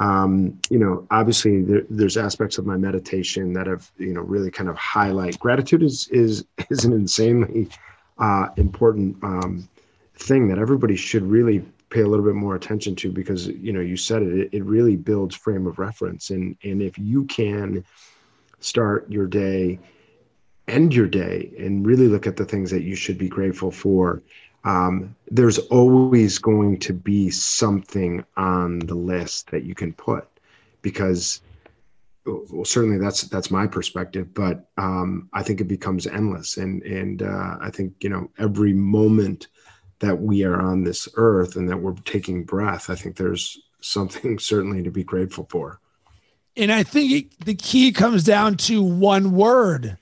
Um, 0.00 0.58
you 0.70 0.78
know 0.78 1.06
obviously 1.10 1.62
there, 1.62 1.82
there's 1.90 2.16
aspects 2.16 2.56
of 2.58 2.66
my 2.66 2.76
meditation 2.76 3.52
that 3.54 3.66
have 3.66 3.90
you 3.98 4.14
know 4.14 4.20
really 4.20 4.50
kind 4.50 4.70
of 4.70 4.76
highlight 4.76 5.38
gratitude 5.38 5.82
is 5.82 6.08
is 6.08 6.44
is 6.70 6.84
an 6.84 6.92
insanely 6.92 7.68
uh, 8.18 8.48
important 8.56 9.22
um, 9.22 9.68
thing 10.14 10.48
that 10.48 10.58
everybody 10.58 10.96
should 10.96 11.22
really 11.22 11.64
pay 11.90 12.00
a 12.00 12.06
little 12.06 12.24
bit 12.24 12.34
more 12.34 12.54
attention 12.54 12.94
to 12.96 13.10
because 13.10 13.46
you 13.46 13.72
know 13.72 13.80
you 13.80 13.96
said 13.96 14.22
it, 14.22 14.50
it, 14.52 14.64
really 14.64 14.96
builds 14.96 15.34
frame 15.34 15.66
of 15.66 15.78
reference. 15.78 16.30
And 16.30 16.56
and 16.62 16.82
if 16.82 16.98
you 16.98 17.24
can 17.24 17.84
start 18.60 19.10
your 19.10 19.26
day 19.26 19.78
end 20.68 20.94
your 20.94 21.06
day 21.06 21.50
and 21.58 21.86
really 21.86 22.06
look 22.08 22.26
at 22.26 22.36
the 22.36 22.44
things 22.44 22.70
that 22.70 22.82
you 22.82 22.94
should 22.94 23.18
be 23.18 23.28
grateful 23.28 23.70
for 23.70 24.22
um, 24.64 25.14
there's 25.30 25.58
always 25.58 26.38
going 26.38 26.78
to 26.80 26.92
be 26.92 27.30
something 27.30 28.24
on 28.36 28.80
the 28.80 28.94
list 28.94 29.50
that 29.50 29.64
you 29.64 29.74
can 29.74 29.92
put 29.92 30.28
because 30.82 31.40
well 32.26 32.64
certainly 32.64 32.98
that's 32.98 33.22
that's 33.22 33.50
my 33.50 33.66
perspective 33.66 34.32
but 34.34 34.68
um, 34.76 35.28
i 35.32 35.42
think 35.42 35.60
it 35.60 35.68
becomes 35.68 36.06
endless. 36.06 36.58
And 36.58 36.82
and 36.82 37.22
uh, 37.22 37.56
i 37.60 37.70
think 37.70 37.94
you 38.00 38.10
know 38.10 38.30
every 38.38 38.74
moment 38.74 39.48
that 40.00 40.20
we 40.20 40.44
are 40.44 40.60
on 40.60 40.84
this 40.84 41.08
earth 41.14 41.56
and 41.56 41.68
that 41.68 41.80
we're 41.80 41.94
taking 42.04 42.44
breath, 42.44 42.90
I 42.90 42.94
think 42.94 43.16
there's 43.16 43.58
something 43.80 44.38
certainly 44.38 44.82
to 44.82 44.90
be 44.90 45.04
grateful 45.04 45.46
for. 45.50 45.80
And 46.56 46.72
I 46.72 46.82
think 46.82 47.44
the 47.44 47.54
key 47.54 47.92
comes 47.92 48.24
down 48.24 48.56
to 48.58 48.82
one 48.82 49.32
word 49.32 49.96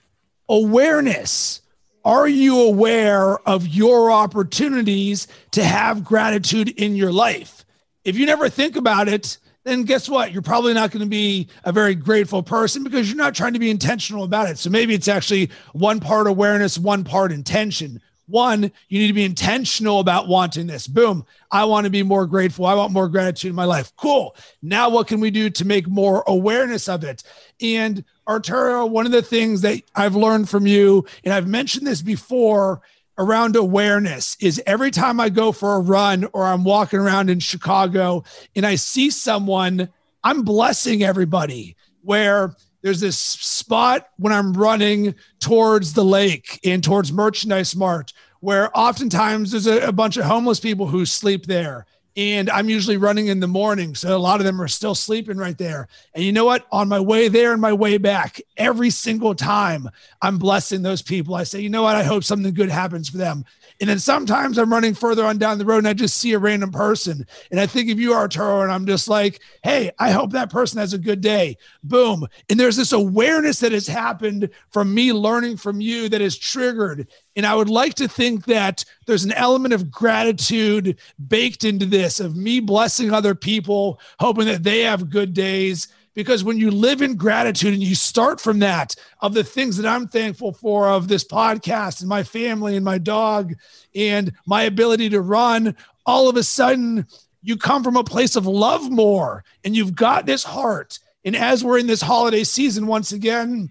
awareness. 0.48 1.60
Are 2.04 2.28
you 2.28 2.60
aware 2.60 3.36
of 3.48 3.66
your 3.66 4.10
opportunities 4.10 5.26
to 5.50 5.64
have 5.64 6.04
gratitude 6.04 6.68
in 6.80 6.94
your 6.94 7.12
life? 7.12 7.64
If 8.04 8.16
you 8.16 8.24
never 8.24 8.48
think 8.48 8.76
about 8.76 9.08
it, 9.08 9.38
then 9.64 9.82
guess 9.82 10.08
what? 10.08 10.32
You're 10.32 10.42
probably 10.42 10.72
not 10.72 10.92
going 10.92 11.02
to 11.02 11.08
be 11.08 11.48
a 11.64 11.72
very 11.72 11.96
grateful 11.96 12.44
person 12.44 12.84
because 12.84 13.08
you're 13.08 13.16
not 13.16 13.34
trying 13.34 13.54
to 13.54 13.58
be 13.58 13.68
intentional 13.68 14.22
about 14.22 14.48
it. 14.48 14.58
So 14.58 14.70
maybe 14.70 14.94
it's 14.94 15.08
actually 15.08 15.50
one 15.72 15.98
part 15.98 16.28
awareness, 16.28 16.78
one 16.78 17.02
part 17.02 17.32
intention 17.32 18.00
one, 18.26 18.70
you 18.88 18.98
need 18.98 19.06
to 19.06 19.12
be 19.12 19.24
intentional 19.24 20.00
about 20.00 20.28
wanting 20.28 20.66
this. 20.66 20.86
Boom. 20.86 21.24
I 21.50 21.64
want 21.64 21.84
to 21.84 21.90
be 21.90 22.02
more 22.02 22.26
grateful. 22.26 22.66
I 22.66 22.74
want 22.74 22.92
more 22.92 23.08
gratitude 23.08 23.50
in 23.50 23.54
my 23.54 23.64
life. 23.64 23.94
Cool. 23.96 24.36
Now, 24.62 24.90
what 24.90 25.06
can 25.06 25.20
we 25.20 25.30
do 25.30 25.48
to 25.50 25.64
make 25.64 25.86
more 25.86 26.24
awareness 26.26 26.88
of 26.88 27.04
it? 27.04 27.22
And 27.60 28.04
Arturo, 28.26 28.86
one 28.86 29.06
of 29.06 29.12
the 29.12 29.22
things 29.22 29.60
that 29.62 29.82
I've 29.94 30.16
learned 30.16 30.48
from 30.48 30.66
you, 30.66 31.06
and 31.24 31.32
I've 31.32 31.46
mentioned 31.46 31.86
this 31.86 32.02
before 32.02 32.80
around 33.18 33.56
awareness, 33.56 34.36
is 34.40 34.60
every 34.66 34.90
time 34.90 35.20
I 35.20 35.28
go 35.28 35.52
for 35.52 35.76
a 35.76 35.80
run 35.80 36.26
or 36.32 36.44
I'm 36.44 36.64
walking 36.64 36.98
around 36.98 37.30
in 37.30 37.38
Chicago 37.38 38.24
and 38.56 38.66
I 38.66 38.74
see 38.74 39.10
someone, 39.10 39.88
I'm 40.24 40.42
blessing 40.42 41.04
everybody 41.04 41.76
where 42.02 42.54
there's 42.82 43.00
this 43.00 43.18
spot 43.18 44.08
when 44.16 44.32
I'm 44.32 44.52
running 44.52 45.14
towards 45.46 45.92
the 45.92 46.04
lake 46.04 46.58
and 46.64 46.82
towards 46.82 47.12
Merchandise 47.12 47.76
Mart 47.76 48.12
where 48.40 48.76
oftentimes 48.76 49.52
there's 49.52 49.68
a, 49.68 49.86
a 49.86 49.92
bunch 49.92 50.16
of 50.16 50.24
homeless 50.24 50.58
people 50.58 50.88
who 50.88 51.06
sleep 51.06 51.46
there 51.46 51.86
and 52.16 52.50
I'm 52.50 52.68
usually 52.68 52.96
running 52.96 53.28
in 53.28 53.38
the 53.38 53.46
morning. 53.46 53.94
So 53.94 54.16
a 54.16 54.18
lot 54.18 54.40
of 54.40 54.46
them 54.46 54.60
are 54.60 54.66
still 54.66 54.96
sleeping 54.96 55.36
right 55.36 55.56
there. 55.56 55.86
And 56.14 56.24
you 56.24 56.32
know 56.32 56.44
what? 56.46 56.66
On 56.72 56.88
my 56.88 56.98
way 56.98 57.28
there 57.28 57.52
and 57.52 57.60
my 57.60 57.72
way 57.72 57.96
back, 57.96 58.40
every 58.56 58.90
single 58.90 59.36
time 59.36 59.88
I'm 60.20 60.38
blessing 60.38 60.82
those 60.82 61.02
people. 61.02 61.36
I 61.36 61.44
say, 61.44 61.60
you 61.60 61.68
know 61.68 61.82
what? 61.82 61.94
I 61.94 62.02
hope 62.02 62.24
something 62.24 62.52
good 62.52 62.70
happens 62.70 63.08
for 63.08 63.18
them. 63.18 63.44
And 63.80 63.90
then 63.90 63.98
sometimes 63.98 64.58
I'm 64.58 64.72
running 64.72 64.94
further 64.94 65.24
on 65.24 65.38
down 65.38 65.58
the 65.58 65.64
road 65.64 65.78
and 65.78 65.88
I 65.88 65.92
just 65.92 66.16
see 66.16 66.32
a 66.32 66.38
random 66.38 66.70
person. 66.70 67.26
And 67.50 67.60
I 67.60 67.66
think 67.66 67.90
of 67.90 68.00
you, 68.00 68.12
are 68.12 68.22
Arturo, 68.22 68.62
and 68.62 68.72
I'm 68.72 68.86
just 68.86 69.08
like, 69.08 69.40
hey, 69.62 69.90
I 69.98 70.10
hope 70.10 70.32
that 70.32 70.50
person 70.50 70.78
has 70.78 70.94
a 70.94 70.98
good 70.98 71.20
day. 71.20 71.56
Boom. 71.82 72.26
And 72.48 72.58
there's 72.58 72.76
this 72.76 72.92
awareness 72.92 73.60
that 73.60 73.72
has 73.72 73.86
happened 73.86 74.48
from 74.70 74.94
me 74.94 75.12
learning 75.12 75.58
from 75.58 75.80
you 75.80 76.08
that 76.08 76.20
is 76.20 76.38
triggered. 76.38 77.08
And 77.36 77.44
I 77.44 77.54
would 77.54 77.68
like 77.68 77.94
to 77.94 78.08
think 78.08 78.46
that 78.46 78.84
there's 79.06 79.24
an 79.24 79.32
element 79.32 79.74
of 79.74 79.90
gratitude 79.90 80.98
baked 81.28 81.64
into 81.64 81.86
this 81.86 82.18
of 82.18 82.36
me 82.36 82.60
blessing 82.60 83.12
other 83.12 83.34
people, 83.34 84.00
hoping 84.18 84.46
that 84.46 84.62
they 84.62 84.80
have 84.80 85.10
good 85.10 85.34
days 85.34 85.88
because 86.16 86.42
when 86.42 86.56
you 86.56 86.72
live 86.72 87.02
in 87.02 87.14
gratitude 87.14 87.74
and 87.74 87.82
you 87.82 87.94
start 87.94 88.40
from 88.40 88.58
that 88.60 88.96
of 89.20 89.34
the 89.34 89.44
things 89.44 89.76
that 89.76 89.86
I'm 89.86 90.08
thankful 90.08 90.54
for 90.54 90.88
of 90.88 91.06
this 91.06 91.22
podcast 91.22 92.00
and 92.00 92.08
my 92.08 92.24
family 92.24 92.74
and 92.74 92.84
my 92.84 92.98
dog 92.98 93.52
and 93.94 94.32
my 94.46 94.62
ability 94.62 95.10
to 95.10 95.20
run, 95.20 95.76
all 96.06 96.28
of 96.28 96.36
a 96.36 96.42
sudden 96.42 97.06
you 97.42 97.58
come 97.58 97.84
from 97.84 97.96
a 97.96 98.02
place 98.02 98.34
of 98.34 98.46
love 98.46 98.90
more 98.90 99.44
and 99.62 99.76
you've 99.76 99.94
got 99.94 100.24
this 100.24 100.42
heart. 100.42 100.98
And 101.24 101.36
as 101.36 101.62
we're 101.62 101.78
in 101.78 101.86
this 101.86 102.00
holiday 102.00 102.44
season, 102.44 102.86
once 102.86 103.12
again, 103.12 103.70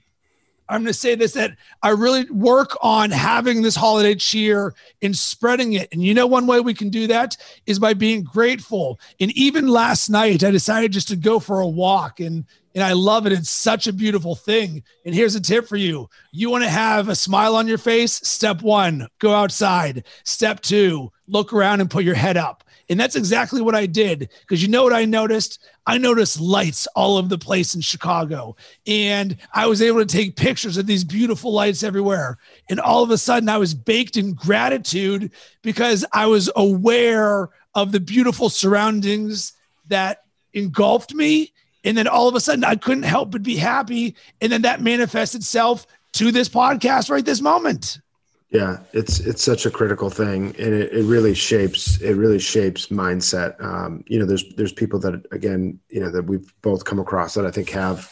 I'm 0.67 0.81
going 0.81 0.87
to 0.87 0.93
say 0.93 1.15
this 1.15 1.33
that 1.33 1.55
I 1.83 1.89
really 1.89 2.29
work 2.31 2.77
on 2.81 3.11
having 3.11 3.61
this 3.61 3.75
holiday 3.75 4.15
cheer 4.15 4.73
and 5.01 5.15
spreading 5.15 5.73
it. 5.73 5.89
And 5.91 6.03
you 6.03 6.13
know, 6.13 6.27
one 6.27 6.47
way 6.47 6.59
we 6.59 6.73
can 6.73 6.89
do 6.89 7.07
that 7.07 7.37
is 7.65 7.79
by 7.79 7.93
being 7.93 8.23
grateful. 8.23 8.99
And 9.19 9.31
even 9.31 9.67
last 9.67 10.09
night, 10.09 10.43
I 10.43 10.51
decided 10.51 10.91
just 10.91 11.07
to 11.09 11.15
go 11.15 11.39
for 11.39 11.59
a 11.59 11.67
walk 11.67 12.19
and 12.19 12.45
and 12.75 12.83
I 12.83 12.91
love 12.91 13.25
it. 13.25 13.31
It's 13.31 13.49
such 13.49 13.87
a 13.87 13.93
beautiful 13.93 14.35
thing. 14.35 14.83
And 15.05 15.15
here's 15.15 15.35
a 15.35 15.41
tip 15.41 15.65
for 15.65 15.77
you 15.77 16.09
you 16.31 16.49
want 16.49 16.65
to 16.65 16.69
have 16.69 17.07
a 17.07 17.15
smile 17.15 17.55
on 17.55 17.67
your 17.67 17.77
face? 17.77 18.13
Step 18.13 18.61
one, 18.61 19.07
go 19.19 19.33
outside. 19.33 20.03
Step 20.25 20.59
two, 20.59 21.11
look 21.27 21.53
around 21.53 21.79
and 21.79 21.89
put 21.89 22.03
your 22.03 22.15
head 22.15 22.35
up. 22.35 22.64
And 22.89 22.99
that's 22.99 23.15
exactly 23.15 23.61
what 23.61 23.75
I 23.75 23.85
did. 23.85 24.29
Because 24.41 24.61
you 24.61 24.67
know 24.67 24.83
what 24.83 24.93
I 24.93 25.05
noticed? 25.05 25.63
I 25.87 25.97
noticed 25.97 26.39
lights 26.39 26.87
all 26.95 27.17
over 27.17 27.27
the 27.27 27.37
place 27.37 27.75
in 27.75 27.81
Chicago. 27.81 28.55
And 28.85 29.37
I 29.53 29.67
was 29.67 29.81
able 29.81 29.99
to 29.99 30.05
take 30.05 30.35
pictures 30.35 30.77
of 30.77 30.85
these 30.85 31.03
beautiful 31.03 31.51
lights 31.51 31.83
everywhere. 31.83 32.37
And 32.69 32.79
all 32.79 33.03
of 33.03 33.11
a 33.11 33.17
sudden, 33.17 33.49
I 33.49 33.57
was 33.57 33.73
baked 33.73 34.17
in 34.17 34.33
gratitude 34.33 35.31
because 35.61 36.05
I 36.13 36.27
was 36.27 36.51
aware 36.55 37.49
of 37.73 37.91
the 37.91 37.99
beautiful 37.99 38.49
surroundings 38.49 39.53
that 39.87 40.23
engulfed 40.53 41.13
me. 41.13 41.53
And 41.83 41.97
then 41.97 42.07
all 42.07 42.27
of 42.27 42.35
a 42.35 42.39
sudden, 42.39 42.63
I 42.63 42.75
couldn't 42.75 43.03
help 43.03 43.31
but 43.31 43.43
be 43.43 43.55
happy. 43.55 44.15
And 44.41 44.51
then 44.51 44.63
that 44.63 44.81
manifests 44.81 45.35
itself 45.35 45.85
to 46.13 46.31
this 46.31 46.49
podcast 46.49 47.09
right 47.09 47.25
this 47.25 47.41
moment. 47.41 47.99
Yeah, 48.49 48.79
it's 48.93 49.19
it's 49.19 49.43
such 49.43 49.65
a 49.65 49.71
critical 49.71 50.09
thing, 50.09 50.55
and 50.59 50.73
it, 50.73 50.93
it 50.93 51.03
really 51.03 51.33
shapes 51.33 51.99
it 51.99 52.13
really 52.13 52.39
shapes 52.39 52.87
mindset. 52.87 53.61
Um, 53.61 54.03
you 54.07 54.19
know, 54.19 54.25
there's 54.25 54.45
there's 54.55 54.71
people 54.71 54.99
that 54.99 55.25
again, 55.31 55.79
you 55.89 55.99
know, 55.99 56.11
that 56.11 56.23
we've 56.23 56.53
both 56.61 56.85
come 56.85 56.99
across 56.99 57.33
that 57.33 57.45
I 57.45 57.51
think 57.51 57.71
have, 57.71 58.09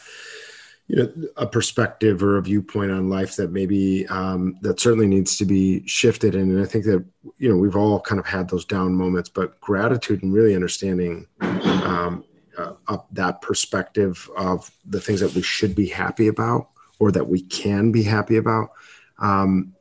you 0.87 0.95
know, 0.95 1.13
a 1.37 1.45
perspective 1.45 2.23
or 2.23 2.37
a 2.37 2.41
viewpoint 2.41 2.91
on 2.91 3.09
life 3.09 3.35
that 3.35 3.51
maybe 3.51 4.07
um, 4.07 4.57
that 4.61 4.79
certainly 4.79 5.07
needs 5.07 5.37
to 5.37 5.45
be 5.45 5.85
shifted. 5.87 6.33
And 6.33 6.59
I 6.59 6.65
think 6.65 6.85
that 6.85 7.05
you 7.37 7.49
know 7.49 7.55
we've 7.55 7.75
all 7.75 7.99
kind 8.01 8.19
of 8.19 8.25
had 8.25 8.49
those 8.49 8.65
down 8.65 8.95
moments, 8.95 9.29
but 9.29 9.61
gratitude 9.61 10.23
and 10.23 10.33
really 10.33 10.55
understanding 10.55 11.27
um, 11.41 12.25
uh, 12.57 12.97
that 13.11 13.41
perspective 13.41 14.29
of 14.35 14.71
the 14.85 14.99
things 14.99 15.19
that 15.19 15.33
we 15.35 15.43
should 15.43 15.75
be 15.75 15.87
happy 15.87 16.27
about 16.27 16.69
or 16.99 17.11
that 17.11 17.27
we 17.27 17.41
can 17.41 17.91
be 17.91 18.03
happy 18.03 18.37
about. 18.37 18.71
Um, 19.19 19.73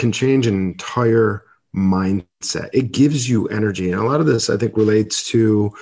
can 0.00 0.10
change 0.10 0.46
an 0.46 0.54
entire 0.54 1.44
mindset. 1.76 2.70
It 2.72 2.90
gives 2.90 3.28
you 3.28 3.46
energy. 3.48 3.92
And 3.92 4.00
a 4.00 4.04
lot 4.04 4.20
of 4.20 4.26
this 4.26 4.50
I 4.50 4.56
think 4.56 4.76
relates 4.76 5.28
to 5.28 5.72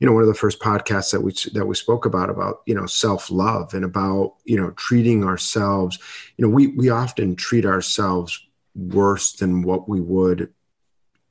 you 0.00 0.06
know 0.06 0.12
one 0.12 0.22
of 0.22 0.28
the 0.28 0.34
first 0.34 0.60
podcasts 0.60 1.12
that 1.12 1.20
we 1.20 1.32
that 1.52 1.66
we 1.66 1.74
spoke 1.74 2.04
about 2.04 2.30
about 2.30 2.62
you 2.66 2.74
know 2.74 2.86
self-love 2.86 3.74
and 3.74 3.84
about 3.84 4.34
you 4.44 4.56
know 4.56 4.70
treating 4.72 5.24
ourselves 5.24 5.98
you 6.36 6.44
know 6.44 6.52
we 6.52 6.66
we 6.68 6.90
often 6.90 7.36
treat 7.36 7.64
ourselves 7.64 8.44
worse 8.74 9.32
than 9.34 9.62
what 9.62 9.88
we 9.88 10.00
would 10.00 10.52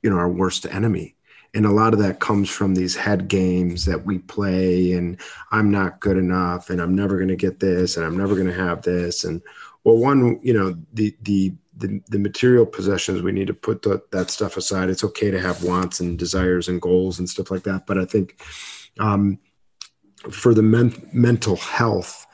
you 0.02 0.10
know 0.10 0.16
our 0.16 0.30
worst 0.30 0.66
enemy 0.66 1.14
and 1.52 1.66
a 1.66 1.70
lot 1.70 1.92
of 1.92 2.00
that 2.00 2.20
comes 2.20 2.48
from 2.48 2.74
these 2.74 2.96
head 2.96 3.28
games 3.28 3.84
that 3.84 4.06
we 4.06 4.18
play 4.18 4.92
and 4.92 5.20
i'm 5.52 5.70
not 5.70 6.00
good 6.00 6.16
enough 6.16 6.70
and 6.70 6.80
i'm 6.80 6.96
never 6.96 7.16
going 7.16 7.28
to 7.28 7.36
get 7.36 7.60
this 7.60 7.96
and 7.96 8.04
i'm 8.04 8.16
never 8.16 8.34
going 8.34 8.48
to 8.48 8.52
have 8.52 8.82
this 8.82 9.24
and 9.24 9.42
well 9.84 9.98
one 9.98 10.40
you 10.42 10.54
know 10.54 10.74
the 10.94 11.14
the 11.22 11.54
the, 11.76 12.00
the 12.08 12.18
material 12.18 12.66
possessions 12.66 13.22
we 13.22 13.32
need 13.32 13.48
to 13.48 13.54
put 13.54 13.82
the, 13.82 14.02
that 14.12 14.30
stuff 14.30 14.56
aside. 14.56 14.90
It's 14.90 15.04
okay 15.04 15.30
to 15.30 15.40
have 15.40 15.64
wants 15.64 16.00
and 16.00 16.18
desires 16.18 16.68
and 16.68 16.80
goals 16.80 17.18
and 17.18 17.28
stuff 17.28 17.50
like 17.50 17.62
that 17.64 17.86
but 17.86 17.98
i 17.98 18.04
think 18.04 18.40
um, 18.98 19.38
for 20.30 20.54
the 20.54 20.62
men- 20.62 21.08
mental 21.12 21.56
health 21.56 22.26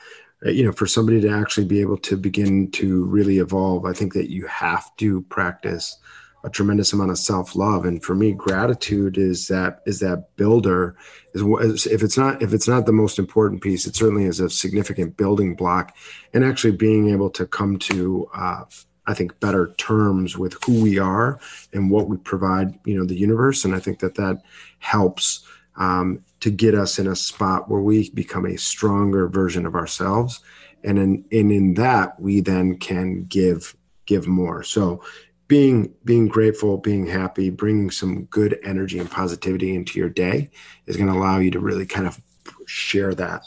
uh, 0.45 0.49
you 0.49 0.63
know 0.63 0.71
for 0.71 0.87
somebody 0.87 1.21
to 1.21 1.29
actually 1.29 1.65
be 1.65 1.81
able 1.81 1.97
to 1.97 2.17
begin 2.17 2.69
to 2.71 3.05
really 3.05 3.39
evolve 3.39 3.85
i 3.85 3.93
think 3.93 4.13
that 4.13 4.29
you 4.29 4.45
have 4.47 4.95
to 4.97 5.21
practice 5.23 5.97
a 6.43 6.49
tremendous 6.49 6.91
amount 6.91 7.11
of 7.11 7.19
self-love. 7.19 7.85
And 7.85 8.03
for 8.03 8.15
me 8.15 8.31
gratitude 8.31 9.17
is 9.17 9.47
that 9.49 9.81
is 9.85 9.99
that 9.99 10.35
builder 10.37 10.95
is 11.35 11.85
if 11.85 12.01
it's 12.01 12.17
not 12.17 12.41
if 12.41 12.51
it's 12.51 12.67
not 12.67 12.87
the 12.87 12.91
most 12.91 13.19
important 13.19 13.61
piece 13.61 13.85
it 13.85 13.95
certainly 13.95 14.25
is 14.25 14.39
a 14.39 14.49
significant 14.49 15.17
building 15.17 15.55
block. 15.55 15.95
And 16.33 16.43
actually 16.43 16.75
being 16.75 17.09
able 17.09 17.29
to 17.31 17.45
come 17.45 17.77
to 17.79 18.27
uh, 18.33 18.63
I 19.07 19.13
think 19.13 19.39
better 19.39 19.73
terms 19.77 20.37
with 20.37 20.55
who 20.63 20.81
we 20.81 20.99
are 20.99 21.39
and 21.73 21.89
what 21.89 22.07
we 22.07 22.17
provide, 22.17 22.79
you 22.85 22.95
know, 22.95 23.05
the 23.05 23.15
universe. 23.15 23.65
And 23.65 23.73
I 23.73 23.79
think 23.79 23.99
that 23.99 24.15
that 24.15 24.43
helps 24.79 25.45
um, 25.75 26.23
to 26.41 26.51
get 26.51 26.75
us 26.75 26.99
in 26.99 27.07
a 27.07 27.15
spot 27.15 27.69
where 27.69 27.81
we 27.81 28.09
become 28.11 28.45
a 28.45 28.57
stronger 28.57 29.27
version 29.27 29.65
of 29.65 29.75
ourselves. 29.75 30.41
And 30.83 30.99
in, 30.99 31.25
and 31.31 31.51
in 31.51 31.73
that, 31.75 32.19
we 32.19 32.41
then 32.41 32.77
can 32.77 33.25
give 33.25 33.75
give 34.05 34.27
more. 34.27 34.63
So 34.63 35.03
being 35.47 35.93
being 36.05 36.27
grateful, 36.27 36.77
being 36.77 37.05
happy, 37.05 37.49
bringing 37.49 37.91
some 37.91 38.23
good 38.25 38.59
energy 38.63 38.99
and 38.99 39.09
positivity 39.09 39.75
into 39.75 39.99
your 39.99 40.09
day 40.09 40.49
is 40.85 40.97
going 40.97 41.11
to 41.11 41.17
allow 41.17 41.39
you 41.39 41.51
to 41.51 41.59
really 41.59 41.85
kind 41.85 42.07
of 42.07 42.19
share 42.65 43.13
that. 43.15 43.43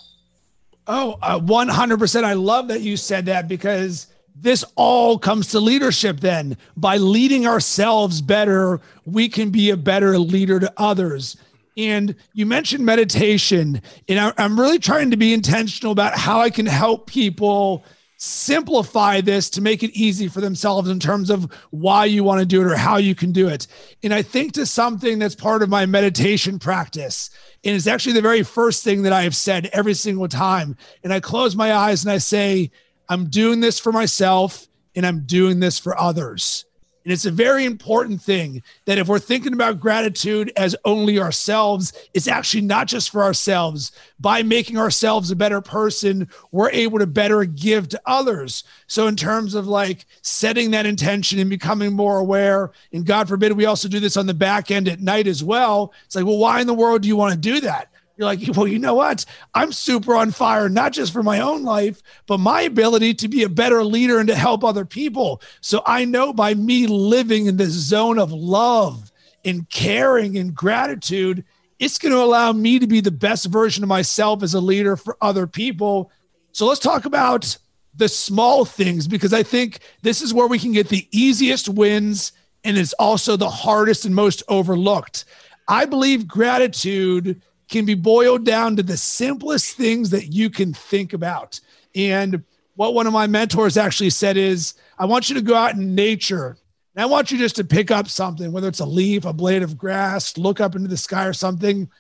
Oh, 0.87 1.19
uh, 1.23 1.41
100%. 1.41 2.25
I 2.25 2.35
love 2.35 2.69
that 2.69 2.83
you 2.83 2.97
said 2.99 3.27
that 3.27 3.49
because 3.49 4.09
this 4.35 4.65
all 4.75 5.19
comes 5.19 5.49
to 5.49 5.61
leadership 5.61 6.21
then. 6.21 6.57
By 6.77 6.97
leading 6.97 7.47
ourselves 7.47 8.21
better, 8.21 8.81
we 9.05 9.29
can 9.29 9.51
be 9.51 9.71
a 9.71 9.77
better 9.77 10.19
leader 10.19 10.59
to 10.61 10.73
others. 10.77 11.37
And 11.77 12.15
you 12.33 12.47
mentioned 12.47 12.85
meditation, 12.85 13.83
and 14.09 14.35
I'm 14.39 14.59
really 14.59 14.79
trying 14.79 15.11
to 15.11 15.17
be 15.17 15.35
intentional 15.35 15.93
about 15.93 16.17
how 16.17 16.41
I 16.41 16.51
can 16.51 16.67
help 16.67 17.07
people 17.09 17.85
simplify 18.17 19.21
this 19.21 19.51
to 19.51 19.61
make 19.61 19.83
it 19.83 19.91
easy 19.91 20.29
for 20.29 20.41
themselves 20.41 20.89
in 20.89 21.01
terms 21.01 21.31
of 21.31 21.51
why 21.71 22.05
you 22.05 22.23
want 22.23 22.41
to 22.41 22.47
do 22.47 22.61
it 22.61 22.67
or 22.67 22.77
how 22.77 22.97
you 22.97 23.15
can 23.15 23.33
do 23.33 23.49
it. 23.49 23.67
And 24.03 24.15
I 24.15 24.23
think 24.23 24.53
to 24.53 24.67
something 24.67 25.19
that's 25.19 25.35
part 25.35 25.63
of 25.63 25.69
my 25.69 25.85
meditation 25.85 26.59
practice. 26.59 27.29
And 27.65 27.75
it's 27.75 27.87
actually 27.87 28.15
the 28.15 28.23
very 28.23 28.43
first 28.43 28.85
thing 28.85 29.03
that 29.03 29.13
I 29.13 29.23
have 29.23 29.37
said 29.37 29.69
every 29.73 29.95
single 29.95 30.29
time. 30.29 30.77
And 31.03 31.13
I 31.13 31.21
close 31.21 31.57
my 31.57 31.75
eyes 31.75 32.05
and 32.05 32.13
I 32.13 32.19
say, 32.19 32.71
I'm 33.09 33.27
doing 33.27 33.61
this 33.61 33.79
for 33.79 33.93
myself 33.93 34.67
and 34.95 35.07
I'm 35.07 35.21
doing 35.27 35.61
this 35.61 35.79
for 35.79 35.99
others. 35.99 36.65
And 37.05 37.13
it's 37.13 37.27
a 37.27 37.31
very 37.31 37.67
important 37.67 38.23
thing 38.23 38.63
that 38.87 38.97
if 38.97 39.09
we're 39.09 39.19
thinking 39.19 39.53
about 39.53 39.79
gratitude 39.79 40.51
as 40.57 40.75
only 40.87 41.19
ourselves, 41.19 41.93
it's 42.15 42.29
actually 42.29 42.63
not 42.63 42.87
just 42.87 43.11
for 43.11 43.23
ourselves. 43.23 43.93
By 44.19 44.43
making 44.43 44.79
ourselves 44.79 45.31
a 45.31 45.37
better 45.37 45.61
person, 45.61 46.29
we're 46.51 46.71
able 46.71 46.99
to 46.99 47.07
better 47.07 47.45
give 47.45 47.91
to 47.91 48.01
others. 48.07 48.65
So, 48.87 49.07
in 49.07 49.17
terms 49.17 49.55
of 49.55 49.67
like 49.67 50.07
setting 50.23 50.71
that 50.71 50.87
intention 50.87 51.39
and 51.39 51.51
becoming 51.51 51.93
more 51.93 52.19
aware, 52.19 52.73
and 52.91 53.05
God 53.05 53.29
forbid, 53.29 53.53
we 53.53 53.67
also 53.67 53.87
do 53.87 54.01
this 54.01 54.17
on 54.17 54.27
the 54.27 54.33
back 54.33 54.71
end 54.71 54.89
at 54.89 55.01
night 55.01 55.27
as 55.27 55.45
well. 55.45 55.93
It's 56.07 56.17
like, 56.17 56.25
well, 56.25 56.39
why 56.39 56.63
in 56.63 56.67
the 56.67 56.73
world 56.73 57.03
do 57.03 57.09
you 57.09 57.17
want 57.17 57.35
to 57.35 57.39
do 57.39 57.61
that? 57.61 57.91
You're 58.17 58.27
like, 58.27 58.41
well, 58.57 58.67
you 58.67 58.79
know 58.79 58.95
what? 58.95 59.25
I'm 59.55 59.73
super 59.73 60.15
on 60.15 60.31
fire, 60.31 60.69
not 60.69 60.93
just 60.93 61.13
for 61.13 61.23
my 61.23 61.41
own 61.41 61.65
life, 61.65 62.01
but 62.27 62.39
my 62.39 62.63
ability 62.63 63.15
to 63.15 63.29
be 63.29 63.43
a 63.43 63.49
better 63.49 63.83
leader 63.85 64.19
and 64.19 64.29
to 64.29 64.37
help 64.37 64.63
other 64.63 64.85
people. 64.85 65.43
So 65.61 65.83
I 65.85 66.05
know 66.05 66.33
by 66.33 66.55
me 66.55 66.87
living 66.87 67.47
in 67.47 67.57
this 67.57 67.73
zone 67.73 68.19
of 68.19 68.33
love 68.33 69.11
and 69.45 69.69
caring 69.69 70.39
and 70.39 70.55
gratitude, 70.55 71.45
it's 71.79 71.99
going 71.99 72.13
to 72.13 72.23
allow 72.23 72.53
me 72.53 72.79
to 72.79 72.87
be 72.87 73.01
the 73.01 73.11
best 73.11 73.47
version 73.47 73.83
of 73.83 73.89
myself 73.89 74.43
as 74.43 74.55
a 74.55 74.61
leader 74.61 74.97
for 74.97 75.17
other 75.21 75.47
people. 75.47 76.13
So 76.53 76.67
let's 76.67 76.81
talk 76.81 77.05
about 77.05 77.57
the 77.97 78.09
small 78.09 78.65
things 78.65 79.09
because 79.09 79.33
I 79.33 79.43
think 79.43 79.81
this 80.03 80.23
is 80.23 80.33
where 80.33 80.47
we 80.47 80.59
can 80.59 80.73
get 80.73 80.89
the 80.89 81.09
easiest 81.11 81.69
wins 81.69 82.33
and 82.63 82.79
it's 82.79 82.93
also 82.95 83.37
the 83.37 83.51
hardest 83.51 84.05
and 84.05 84.15
most 84.15 84.43
overlooked. 84.49 85.25
I 85.69 85.85
believe 85.85 86.29
gratitude 86.29 87.43
can 87.69 87.85
be 87.85 87.95
boiled 87.95 88.45
down 88.45 88.77
to 88.77 88.83
the 88.83 88.97
simplest 88.97 89.77
things 89.77 90.11
that 90.11 90.33
you 90.33 90.51
can 90.51 90.73
think 90.75 91.13
about. 91.13 91.61
And 91.95 92.45
what 92.77 92.95
one 92.95 93.07
of 93.07 93.13
my 93.13 93.27
mentors 93.27 93.77
actually 93.77 94.11
said 94.11 94.37
is, 94.37 94.75
I 94.99 95.07
want 95.07 95.29
you 95.29 95.35
to 95.37 95.43
go 95.43 95.55
out 95.55 95.75
in 95.75 95.95
nature 95.95 96.57
and 96.95 97.03
I 97.03 97.07
want 97.07 97.31
you 97.31 97.39
just 97.39 97.57
to 97.57 97.65
pick 97.65 97.91
up 97.91 98.09
something, 98.09 98.53
whether 98.53 98.69
it's 98.69 98.81
a 98.81 98.87
leaf, 98.87 99.25
a 99.25 99.33
blade 99.33 99.63
of 99.63 99.77
grass, 99.77 100.37
look 100.39 100.61
up 100.61 100.77
into 100.77 100.89
the 100.89 100.97
sky 100.97 101.27
or 101.27 101.33
something. 101.33 101.91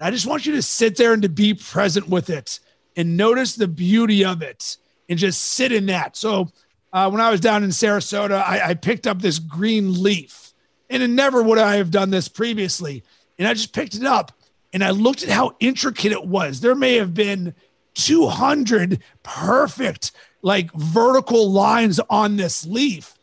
I 0.00 0.10
just 0.10 0.26
want 0.26 0.46
you 0.46 0.54
to 0.54 0.62
sit 0.62 0.96
there 0.96 1.12
and 1.12 1.22
to 1.22 1.28
be 1.28 1.54
present 1.54 2.08
with 2.08 2.30
it 2.30 2.60
and 2.96 3.16
notice 3.16 3.56
the 3.56 3.66
beauty 3.66 4.24
of 4.24 4.42
it 4.42 4.76
and 5.08 5.18
just 5.18 5.42
sit 5.42 5.72
in 5.72 5.86
that. 5.86 6.16
So, 6.16 6.50
uh, 6.92 7.10
when 7.10 7.20
I 7.20 7.30
was 7.30 7.40
down 7.40 7.62
in 7.62 7.70
Sarasota, 7.70 8.42
I, 8.42 8.70
I 8.70 8.74
picked 8.74 9.06
up 9.06 9.20
this 9.20 9.38
green 9.38 10.02
leaf 10.02 10.52
and 10.88 11.02
it 11.02 11.08
never 11.08 11.42
would 11.42 11.58
I 11.58 11.76
have 11.76 11.90
done 11.90 12.10
this 12.10 12.28
previously. 12.28 13.02
And 13.38 13.46
I 13.46 13.52
just 13.52 13.74
picked 13.74 13.96
it 13.96 14.04
up 14.04 14.32
and 14.76 14.84
I 14.84 14.90
looked 14.90 15.22
at 15.22 15.30
how 15.30 15.56
intricate 15.58 16.12
it 16.12 16.26
was. 16.26 16.60
There 16.60 16.74
may 16.74 16.96
have 16.96 17.14
been 17.14 17.54
200 17.94 19.02
perfect, 19.22 20.12
like 20.42 20.70
vertical 20.74 21.50
lines 21.50 21.98
on 22.10 22.36
this 22.36 22.66
leaf. 22.66 23.14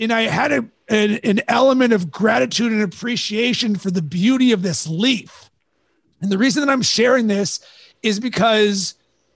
And 0.00 0.10
I 0.10 0.22
had 0.22 0.50
a, 0.50 0.64
an, 0.88 1.20
an 1.22 1.42
element 1.46 1.92
of 1.92 2.10
gratitude 2.10 2.72
and 2.72 2.80
appreciation 2.80 3.76
for 3.76 3.90
the 3.90 4.00
beauty 4.00 4.52
of 4.52 4.62
this 4.62 4.86
leaf. 4.86 5.50
And 6.22 6.32
the 6.32 6.38
reason 6.38 6.64
that 6.64 6.72
I'm 6.72 6.80
sharing 6.80 7.26
this 7.26 7.60
is 8.02 8.18
because 8.18 8.94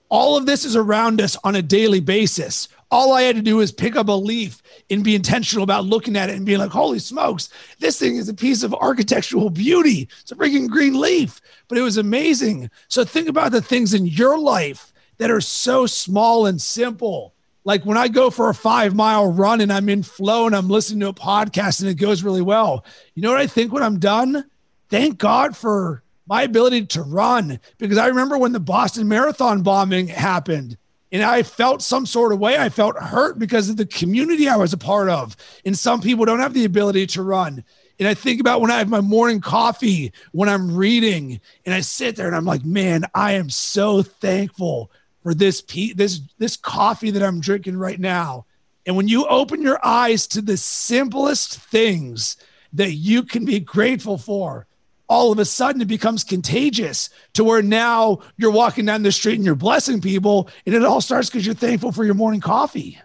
all 0.09 0.37
of 0.37 0.47
this 0.47 0.65
is 0.65 0.75
around 0.75 1.21
us 1.21 1.37
on 1.43 1.55
a 1.55 1.61
daily 1.61 1.99
basis. 1.99 2.67
All 2.91 3.13
I 3.13 3.21
had 3.21 3.35
to 3.35 3.41
do 3.43 3.57
was 3.57 3.71
pick 3.71 3.95
up 3.95 4.07
a 4.07 4.13
leaf 4.13 4.63
and 4.89 5.03
be 5.03 5.13
intentional 5.13 5.63
about 5.63 5.85
looking 5.85 6.15
at 6.15 6.29
it 6.29 6.35
and 6.35 6.45
being 6.45 6.57
like, 6.57 6.71
holy 6.71 6.97
smokes, 6.97 7.49
this 7.79 7.99
thing 7.99 8.15
is 8.15 8.29
a 8.29 8.33
piece 8.33 8.63
of 8.63 8.73
architectural 8.73 9.51
beauty. 9.51 10.09
It's 10.21 10.31
a 10.31 10.35
freaking 10.35 10.67
green 10.67 10.99
leaf, 10.99 11.39
but 11.67 11.77
it 11.77 11.83
was 11.83 11.97
amazing. 11.97 12.71
So 12.87 13.03
think 13.03 13.27
about 13.27 13.51
the 13.51 13.61
things 13.61 13.93
in 13.93 14.07
your 14.07 14.39
life 14.39 14.91
that 15.17 15.29
are 15.29 15.41
so 15.41 15.85
small 15.85 16.47
and 16.47 16.59
simple. 16.59 17.35
Like 17.63 17.85
when 17.85 17.97
I 17.97 18.07
go 18.07 18.31
for 18.31 18.49
a 18.49 18.55
five 18.55 18.95
mile 18.95 19.31
run 19.31 19.61
and 19.61 19.71
I'm 19.71 19.89
in 19.89 20.01
flow 20.01 20.47
and 20.47 20.55
I'm 20.55 20.69
listening 20.69 21.01
to 21.01 21.09
a 21.09 21.13
podcast 21.13 21.81
and 21.81 21.89
it 21.89 21.95
goes 21.95 22.23
really 22.23 22.41
well. 22.41 22.83
You 23.13 23.21
know 23.21 23.29
what 23.29 23.41
I 23.41 23.45
think 23.45 23.71
when 23.71 23.83
I'm 23.83 23.99
done? 23.99 24.45
Thank 24.89 25.19
God 25.19 25.55
for 25.55 26.01
my 26.25 26.41
ability 26.43 26.87
to 26.87 27.03
run 27.03 27.59
because 27.77 27.99
I 27.99 28.07
remember 28.07 28.39
when 28.39 28.53
the 28.53 28.59
Boston 28.59 29.07
Marathon 29.07 29.61
bombing 29.61 30.07
happened 30.07 30.77
and 31.11 31.23
I 31.23 31.43
felt 31.43 31.81
some 31.81 32.05
sort 32.05 32.31
of 32.31 32.39
way. 32.39 32.57
I 32.57 32.69
felt 32.69 32.97
hurt 32.97 33.39
because 33.39 33.69
of 33.69 33.77
the 33.77 33.85
community 33.85 34.47
I 34.47 34.57
was 34.57 34.73
a 34.73 34.77
part 34.77 35.09
of. 35.09 35.35
And 35.65 35.77
some 35.77 36.01
people 36.01 36.25
don't 36.25 36.39
have 36.39 36.53
the 36.53 36.65
ability 36.65 37.07
to 37.07 37.23
run. 37.23 37.63
And 37.97 38.07
I 38.07 38.13
think 38.13 38.39
about 38.39 38.61
when 38.61 38.71
I 38.71 38.77
have 38.77 38.89
my 38.89 39.01
morning 39.01 39.41
coffee, 39.41 40.13
when 40.31 40.47
I'm 40.47 40.75
reading, 40.75 41.41
and 41.65 41.75
I 41.75 41.81
sit 41.81 42.15
there 42.15 42.27
and 42.27 42.35
I'm 42.35 42.45
like, 42.45 42.63
man, 42.63 43.05
I 43.13 43.33
am 43.33 43.49
so 43.49 44.01
thankful 44.01 44.91
for 45.23 45.33
this 45.33 45.61
pe- 45.61 45.93
this 45.93 46.21
this 46.37 46.55
coffee 46.55 47.11
that 47.11 47.23
I'm 47.23 47.41
drinking 47.41 47.77
right 47.77 47.99
now. 47.99 48.45
And 48.85 48.95
when 48.95 49.07
you 49.07 49.27
open 49.27 49.61
your 49.61 49.85
eyes 49.85 50.27
to 50.27 50.41
the 50.41 50.57
simplest 50.57 51.59
things 51.59 52.37
that 52.71 52.93
you 52.93 53.23
can 53.23 53.43
be 53.43 53.59
grateful 53.59 54.17
for, 54.17 54.65
all 55.09 55.31
of 55.31 55.39
a 55.39 55.45
sudden 55.45 55.81
it 55.81 55.87
becomes 55.87 56.23
contagious 56.23 57.09
to 57.33 57.43
where 57.43 57.61
now 57.61 58.19
you're 58.37 58.51
walking 58.51 58.85
down 58.85 59.03
the 59.03 59.11
street 59.11 59.35
and 59.35 59.45
you're 59.45 59.55
blessing 59.55 59.99
people 59.99 60.49
and 60.65 60.75
it 60.75 60.85
all 60.85 61.01
starts 61.01 61.29
because 61.29 61.45
you're 61.45 61.55
thankful 61.55 61.91
for 61.91 62.05
your 62.05 62.13
morning 62.13 62.39
coffee. 62.39 62.97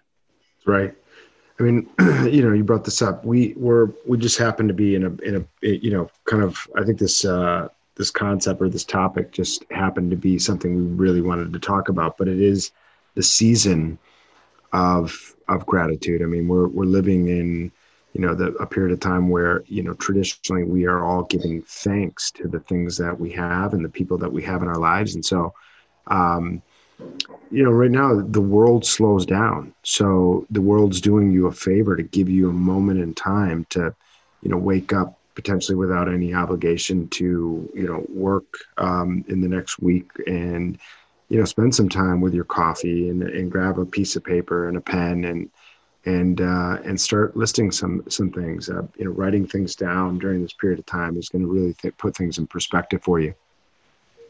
Right. 0.65 0.95
I 1.59 1.63
mean 1.63 1.89
you 1.99 2.43
know 2.43 2.53
you 2.53 2.63
brought 2.63 2.85
this 2.85 3.03
up. 3.03 3.25
We 3.25 3.55
were 3.57 3.93
we 4.07 4.19
just 4.19 4.39
happened 4.39 4.69
to 4.69 4.75
be 4.75 4.95
in 4.95 5.05
a 5.05 5.11
in 5.23 5.37
a 5.37 5.67
you 5.67 5.91
know 5.91 6.11
kind 6.25 6.43
of 6.43 6.69
i 6.77 6.85
think 6.85 6.99
this 6.99 7.25
uh 7.25 7.69
this 7.97 8.11
concept 8.11 8.61
or 8.61 8.69
this 8.69 8.85
topic 8.85 9.31
just 9.31 9.65
happened 9.71 10.11
to 10.11 10.17
be 10.17 10.37
something 10.39 10.75
we 10.75 10.83
really 10.83 11.21
wanted 11.21 11.53
to 11.53 11.61
talk 11.61 11.89
about 11.89 12.19
but 12.19 12.27
it 12.27 12.41
is 12.41 12.73
the 13.15 13.23
season 13.23 13.99
of 14.73 15.35
of 15.49 15.65
gratitude. 15.67 16.23
I 16.23 16.27
mean 16.27 16.49
we're 16.49 16.69
we're 16.69 16.85
living 16.85 17.29
in 17.29 17.73
you 18.15 18.21
know 18.21 18.35
the 18.35 18.55
a 18.55 18.67
period 18.67 18.93
of 18.93 19.01
time 19.01 19.29
where 19.29 19.65
you 19.67 19.83
know 19.83 19.93
traditionally 19.95 20.63
we 20.63 20.87
are 20.87 21.05
all 21.05 21.25
giving 21.25 21.63
thanks 21.63 22.31
to 22.31 22.49
the 22.49 22.61
things 22.61 22.97
that 22.97 23.19
we 23.19 23.31
have 23.33 23.75
and 23.75 23.85
the 23.85 23.89
people 23.89 24.17
that 24.19 24.33
we 24.33 24.43
have 24.43 24.63
in 24.63 24.69
our 24.69 24.79
lives. 24.79 25.15
And 25.15 25.25
so 25.25 25.53
um 26.07 26.63
you 27.51 27.65
know 27.65 27.71
right 27.71 27.91
now 27.91 28.21
the 28.21 28.41
world 28.41 28.87
slows 28.87 29.27
down. 29.27 29.75
So 29.83 30.47
the 30.51 30.63
world's 30.63 31.01
doing 31.01 31.31
you 31.33 31.49
a 31.49 31.53
favor 31.53 31.97
to 31.97 32.03
give 32.03 32.31
you 32.31 32.49
a 32.49 32.53
moment 32.53 33.01
in 33.01 33.15
time 33.15 33.67
to 33.71 33.95
you 34.43 34.51
know 34.51 34.59
wake 34.59 34.93
up 34.93 35.19
potentially 35.35 35.75
without 35.75 36.09
any 36.09 36.33
obligation 36.33 37.09
to 37.09 37.69
you 37.75 37.87
know 37.87 38.07
work 38.09 38.47
um, 38.79 39.25
in 39.29 39.41
the 39.41 39.49
next 39.49 39.81
week 39.81 40.11
and 40.29 40.79
you 41.29 41.39
know 41.39 41.45
spend 41.45 41.75
some 41.75 41.89
time 41.89 42.21
with 42.21 42.33
your 42.33 42.45
coffee 42.45 43.09
and, 43.09 43.23
and 43.23 43.51
grab 43.51 43.79
a 43.79 43.87
piece 43.87 44.15
of 44.15 44.23
paper 44.23 44.69
and 44.69 44.77
a 44.77 44.81
pen 44.81 45.25
and 45.25 45.51
and 46.07 46.41
uh, 46.41 46.79
and 46.85 47.01
start 47.01 47.37
listing 47.37 47.71
some 47.71 48.03
some 48.09 48.31
things. 48.31 48.69
Uh, 48.69 48.83
you 48.97 49.05
know, 49.05 49.11
writing 49.11 49.47
things 49.47 49.75
down 49.75 50.19
during 50.19 50.43
this 50.43 50.53
period 50.53 50.79
of 50.79 50.87
time 50.87 51.17
is 51.17 51.29
going 51.29 51.43
to 51.43 51.49
really 51.49 51.75
th- 51.75 51.97
put 51.97 52.17
things 52.17 52.39
in 52.39 52.47
perspective 52.47 53.03
for 53.03 53.21
you. 53.21 53.35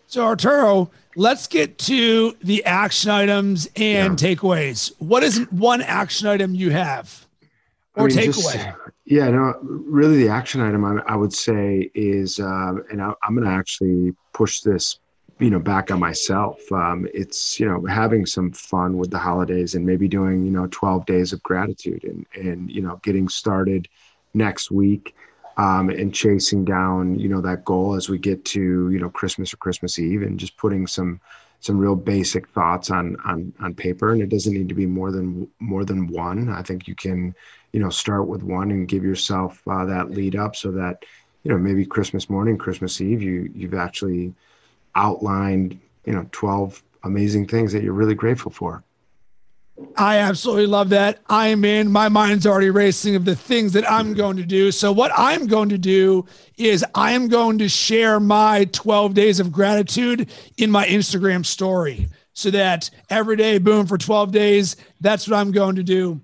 So 0.06 0.24
Arturo, 0.24 0.90
let's 1.16 1.46
get 1.46 1.78
to 1.78 2.36
the 2.42 2.64
action 2.64 3.10
items 3.10 3.66
and 3.76 4.20
yeah. 4.20 4.34
takeaways. 4.34 4.92
What 4.98 5.22
is 5.22 5.38
one 5.50 5.82
action 5.82 6.28
item 6.28 6.54
you 6.54 6.70
have 6.70 7.26
or 7.94 8.04
I 8.04 8.08
mean, 8.08 8.18
takeaway? 8.18 8.52
Just, 8.52 8.68
yeah, 9.06 9.30
no, 9.30 9.54
really 9.62 10.18
the 10.18 10.28
action 10.28 10.60
item 10.60 10.84
I, 10.84 11.00
I 11.06 11.16
would 11.16 11.32
say 11.32 11.90
is, 11.94 12.38
uh, 12.38 12.74
and 12.90 13.02
I, 13.02 13.12
I'm 13.22 13.34
going 13.34 13.46
to 13.46 13.52
actually 13.52 14.14
push 14.32 14.60
this 14.60 14.98
you 15.38 15.50
know 15.50 15.58
back 15.58 15.90
on 15.90 16.00
myself. 16.00 16.60
Um, 16.72 17.06
it's 17.12 17.58
you 17.58 17.66
know 17.66 17.84
having 17.86 18.26
some 18.26 18.52
fun 18.52 18.96
with 18.96 19.10
the 19.10 19.18
holidays 19.18 19.74
and 19.74 19.84
maybe 19.84 20.08
doing 20.08 20.44
you 20.44 20.50
know 20.50 20.68
12 20.70 21.06
days 21.06 21.32
of 21.32 21.42
gratitude 21.42 22.04
and 22.04 22.26
and 22.34 22.70
you 22.70 22.82
know 22.82 23.00
getting 23.02 23.28
started 23.28 23.88
next 24.32 24.70
week 24.70 25.14
um, 25.56 25.90
and 25.90 26.14
chasing 26.14 26.64
down 26.64 27.18
you 27.18 27.28
know 27.28 27.40
that 27.40 27.64
goal 27.64 27.94
as 27.94 28.08
we 28.08 28.18
get 28.18 28.44
to 28.44 28.90
you 28.90 28.98
know 28.98 29.10
christmas 29.10 29.52
or 29.52 29.56
christmas 29.58 29.98
eve 29.98 30.22
and 30.22 30.38
just 30.38 30.56
putting 30.56 30.86
some 30.86 31.20
some 31.60 31.78
real 31.78 31.96
basic 31.96 32.48
thoughts 32.48 32.90
on 32.90 33.16
on 33.24 33.52
on 33.60 33.74
paper. 33.74 34.12
And 34.12 34.20
it 34.20 34.28
doesn't 34.28 34.52
need 34.52 34.68
to 34.68 34.74
be 34.74 34.86
more 34.86 35.10
than 35.10 35.48
more 35.60 35.84
than 35.84 36.08
one. 36.08 36.48
I 36.50 36.62
think 36.62 36.86
you 36.86 36.94
can 36.94 37.34
you 37.72 37.80
know 37.80 37.90
start 37.90 38.28
with 38.28 38.42
one 38.42 38.70
and 38.70 38.86
give 38.86 39.02
yourself 39.02 39.60
uh, 39.66 39.84
that 39.86 40.10
lead 40.10 40.36
up 40.36 40.54
so 40.54 40.70
that 40.72 41.04
you 41.42 41.50
know 41.50 41.58
maybe 41.58 41.84
christmas 41.84 42.30
morning 42.30 42.56
christmas 42.56 43.00
eve 43.00 43.20
you 43.20 43.50
you've 43.54 43.74
actually 43.74 44.32
outlined, 44.94 45.78
you 46.04 46.12
know, 46.12 46.26
12 46.32 46.82
amazing 47.04 47.46
things 47.46 47.72
that 47.72 47.82
you're 47.82 47.92
really 47.92 48.14
grateful 48.14 48.50
for. 48.50 48.82
I 49.96 50.18
absolutely 50.18 50.66
love 50.66 50.90
that. 50.90 51.18
I'm 51.28 51.64
in. 51.64 51.90
My 51.90 52.08
mind's 52.08 52.46
already 52.46 52.70
racing 52.70 53.16
of 53.16 53.24
the 53.24 53.34
things 53.34 53.72
that 53.72 53.90
I'm 53.90 54.14
going 54.14 54.36
to 54.36 54.44
do. 54.44 54.70
So, 54.70 54.92
what 54.92 55.10
I'm 55.16 55.46
going 55.48 55.68
to 55.70 55.78
do 55.78 56.26
is 56.56 56.84
I 56.94 57.12
am 57.12 57.26
going 57.26 57.58
to 57.58 57.68
share 57.68 58.20
my 58.20 58.66
12 58.66 59.14
days 59.14 59.40
of 59.40 59.50
gratitude 59.50 60.30
in 60.58 60.70
my 60.70 60.86
Instagram 60.86 61.44
story 61.44 62.08
so 62.34 62.50
that 62.50 62.88
every 63.10 63.36
day, 63.36 63.58
boom, 63.58 63.86
for 63.86 63.98
12 63.98 64.30
days, 64.30 64.76
that's 65.00 65.28
what 65.28 65.36
I'm 65.36 65.50
going 65.50 65.76
to 65.76 65.82
do. 65.82 66.20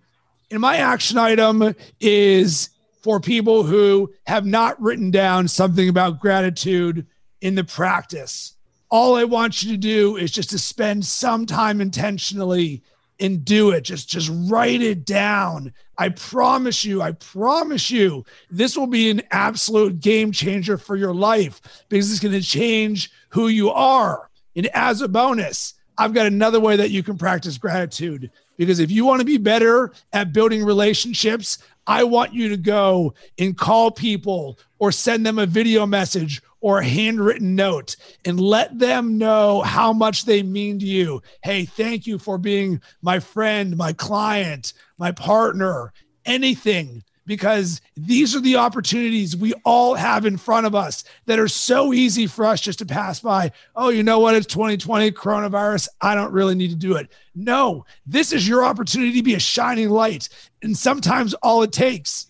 And 0.50 0.60
my 0.60 0.76
action 0.76 1.18
item 1.18 1.74
is 2.00 2.70
for 3.02 3.18
people 3.18 3.62
who 3.62 4.12
have 4.26 4.46
not 4.46 4.80
written 4.80 5.10
down 5.10 5.48
something 5.48 5.88
about 5.88 6.20
gratitude 6.20 7.06
in 7.40 7.54
the 7.54 7.64
practice 7.64 8.54
all 8.90 9.14
I 9.14 9.24
want 9.24 9.62
you 9.62 9.72
to 9.72 9.78
do 9.78 10.16
is 10.16 10.30
just 10.30 10.50
to 10.50 10.58
spend 10.58 11.04
some 11.04 11.46
time 11.46 11.80
intentionally 11.80 12.82
and 13.20 13.44
do 13.44 13.70
it. 13.70 13.82
Just 13.82 14.08
just 14.08 14.30
write 14.50 14.82
it 14.82 15.04
down. 15.04 15.72
I 15.98 16.08
promise 16.08 16.84
you, 16.84 17.02
I 17.02 17.12
promise 17.12 17.90
you, 17.90 18.24
this 18.50 18.76
will 18.76 18.86
be 18.86 19.10
an 19.10 19.22
absolute 19.30 20.00
game 20.00 20.32
changer 20.32 20.78
for 20.78 20.96
your 20.96 21.14
life 21.14 21.60
because 21.88 22.10
it's 22.10 22.20
going 22.20 22.34
to 22.34 22.40
change 22.40 23.12
who 23.28 23.48
you 23.48 23.70
are. 23.70 24.30
And 24.56 24.66
as 24.68 25.02
a 25.02 25.08
bonus, 25.08 25.74
I've 25.98 26.14
got 26.14 26.26
another 26.26 26.58
way 26.58 26.76
that 26.76 26.90
you 26.90 27.02
can 27.02 27.18
practice 27.18 27.58
gratitude 27.58 28.30
because 28.56 28.80
if 28.80 28.90
you 28.90 29.04
want 29.04 29.20
to 29.20 29.26
be 29.26 29.36
better 29.36 29.92
at 30.12 30.32
building 30.32 30.64
relationships, 30.64 31.58
I 31.86 32.04
want 32.04 32.32
you 32.32 32.48
to 32.48 32.56
go 32.56 33.14
and 33.38 33.56
call 33.56 33.90
people 33.90 34.58
or 34.80 34.90
send 34.90 35.24
them 35.24 35.38
a 35.38 35.46
video 35.46 35.86
message 35.86 36.42
or 36.60 36.80
a 36.80 36.84
handwritten 36.84 37.54
note 37.54 37.94
and 38.24 38.40
let 38.40 38.76
them 38.78 39.16
know 39.18 39.62
how 39.62 39.92
much 39.92 40.24
they 40.24 40.42
mean 40.42 40.78
to 40.80 40.86
you. 40.86 41.22
Hey, 41.44 41.64
thank 41.64 42.06
you 42.06 42.18
for 42.18 42.36
being 42.36 42.80
my 43.00 43.20
friend, 43.20 43.76
my 43.76 43.92
client, 43.92 44.72
my 44.98 45.12
partner, 45.12 45.92
anything 46.26 47.04
because 47.26 47.80
these 47.96 48.34
are 48.34 48.40
the 48.40 48.56
opportunities 48.56 49.36
we 49.36 49.52
all 49.64 49.94
have 49.94 50.26
in 50.26 50.36
front 50.36 50.66
of 50.66 50.74
us 50.74 51.04
that 51.26 51.38
are 51.38 51.46
so 51.46 51.92
easy 51.92 52.26
for 52.26 52.44
us 52.44 52.60
just 52.60 52.80
to 52.80 52.86
pass 52.86 53.20
by. 53.20 53.52
Oh, 53.76 53.90
you 53.90 54.02
know 54.02 54.18
what? 54.18 54.34
It's 54.34 54.46
2020 54.46 55.12
coronavirus. 55.12 55.86
I 56.00 56.16
don't 56.16 56.32
really 56.32 56.56
need 56.56 56.70
to 56.70 56.76
do 56.76 56.96
it. 56.96 57.08
No, 57.36 57.84
this 58.04 58.32
is 58.32 58.48
your 58.48 58.64
opportunity 58.64 59.12
to 59.12 59.22
be 59.22 59.34
a 59.34 59.38
shining 59.38 59.90
light. 59.90 60.28
And 60.62 60.76
sometimes 60.76 61.34
all 61.34 61.62
it 61.62 61.70
takes 61.70 62.29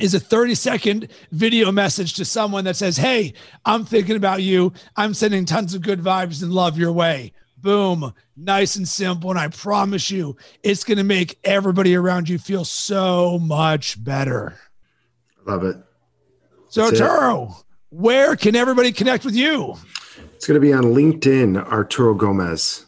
is 0.00 0.14
a 0.14 0.20
30 0.20 0.54
second 0.54 1.08
video 1.32 1.70
message 1.70 2.14
to 2.14 2.24
someone 2.24 2.64
that 2.64 2.76
says, 2.76 2.96
Hey, 2.96 3.34
I'm 3.64 3.84
thinking 3.84 4.16
about 4.16 4.42
you. 4.42 4.72
I'm 4.96 5.14
sending 5.14 5.44
tons 5.44 5.74
of 5.74 5.82
good 5.82 6.00
vibes 6.00 6.42
and 6.42 6.52
love 6.52 6.78
your 6.78 6.92
way. 6.92 7.32
Boom, 7.58 8.14
nice 8.36 8.76
and 8.76 8.88
simple. 8.88 9.30
And 9.30 9.38
I 9.38 9.48
promise 9.48 10.10
you, 10.10 10.36
it's 10.62 10.82
going 10.82 10.98
to 10.98 11.04
make 11.04 11.38
everybody 11.44 11.94
around 11.94 12.28
you 12.28 12.38
feel 12.38 12.64
so 12.64 13.38
much 13.38 14.02
better. 14.02 14.58
Love 15.46 15.64
it. 15.64 15.76
So, 16.68 16.88
That's 16.88 17.00
Arturo, 17.00 17.48
it. 17.48 17.64
where 17.90 18.36
can 18.36 18.56
everybody 18.56 18.92
connect 18.92 19.24
with 19.24 19.34
you? 19.34 19.76
It's 20.34 20.46
going 20.46 20.58
to 20.58 20.66
be 20.66 20.72
on 20.72 20.84
LinkedIn, 20.84 21.62
Arturo 21.66 22.14
Gomez. 22.14 22.86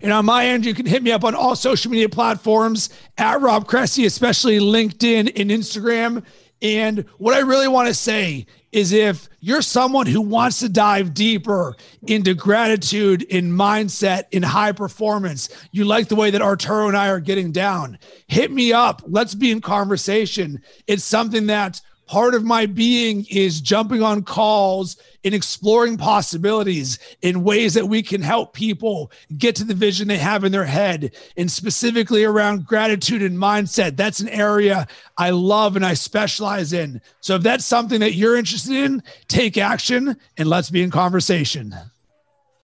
And 0.00 0.12
on 0.12 0.24
my 0.24 0.46
end, 0.46 0.64
you 0.64 0.74
can 0.74 0.86
hit 0.86 1.02
me 1.02 1.12
up 1.12 1.24
on 1.24 1.34
all 1.34 1.56
social 1.56 1.90
media 1.90 2.08
platforms 2.08 2.90
at 3.18 3.40
Rob 3.40 3.66
Cressy, 3.66 4.06
especially 4.06 4.58
LinkedIn 4.58 5.32
and 5.40 5.50
Instagram. 5.50 6.24
And 6.62 7.04
what 7.18 7.34
I 7.34 7.40
really 7.40 7.68
want 7.68 7.88
to 7.88 7.94
say 7.94 8.46
is 8.72 8.92
if 8.92 9.28
you're 9.40 9.62
someone 9.62 10.06
who 10.06 10.20
wants 10.20 10.60
to 10.60 10.68
dive 10.68 11.14
deeper 11.14 11.76
into 12.06 12.34
gratitude 12.34 13.22
in 13.22 13.50
mindset 13.50 14.24
in 14.32 14.42
high 14.42 14.72
performance, 14.72 15.48
you 15.72 15.84
like 15.84 16.08
the 16.08 16.16
way 16.16 16.30
that 16.30 16.42
Arturo 16.42 16.88
and 16.88 16.96
I 16.96 17.08
are 17.08 17.20
getting 17.20 17.52
down, 17.52 17.98
hit 18.26 18.50
me 18.50 18.72
up. 18.72 19.02
Let's 19.06 19.34
be 19.34 19.50
in 19.50 19.60
conversation. 19.60 20.62
It's 20.86 21.04
something 21.04 21.46
that 21.46 21.80
part 22.06 22.34
of 22.34 22.44
my 22.44 22.66
being 22.66 23.26
is 23.30 23.60
jumping 23.60 24.02
on 24.02 24.22
calls 24.22 24.96
and 25.24 25.34
exploring 25.34 25.96
possibilities 25.96 26.98
in 27.22 27.42
ways 27.42 27.74
that 27.74 27.86
we 27.86 28.02
can 28.02 28.22
help 28.22 28.54
people 28.54 29.10
get 29.36 29.56
to 29.56 29.64
the 29.64 29.74
vision 29.74 30.06
they 30.06 30.18
have 30.18 30.44
in 30.44 30.52
their 30.52 30.64
head. 30.64 31.14
And 31.36 31.50
specifically 31.50 32.24
around 32.24 32.66
gratitude 32.66 33.22
and 33.22 33.36
mindset 33.36 33.96
that's 33.96 34.20
an 34.20 34.28
area 34.28 34.86
i 35.18 35.30
love 35.30 35.76
and 35.76 35.84
i 35.84 35.94
specialize 35.94 36.72
in. 36.72 37.00
So 37.20 37.36
if 37.36 37.42
that's 37.42 37.64
something 37.64 38.00
that 38.00 38.14
you're 38.14 38.36
interested 38.36 38.74
in 38.74 39.02
take 39.28 39.58
action 39.58 40.16
and 40.36 40.48
let's 40.48 40.70
be 40.70 40.82
in 40.82 40.90
conversation 40.90 41.74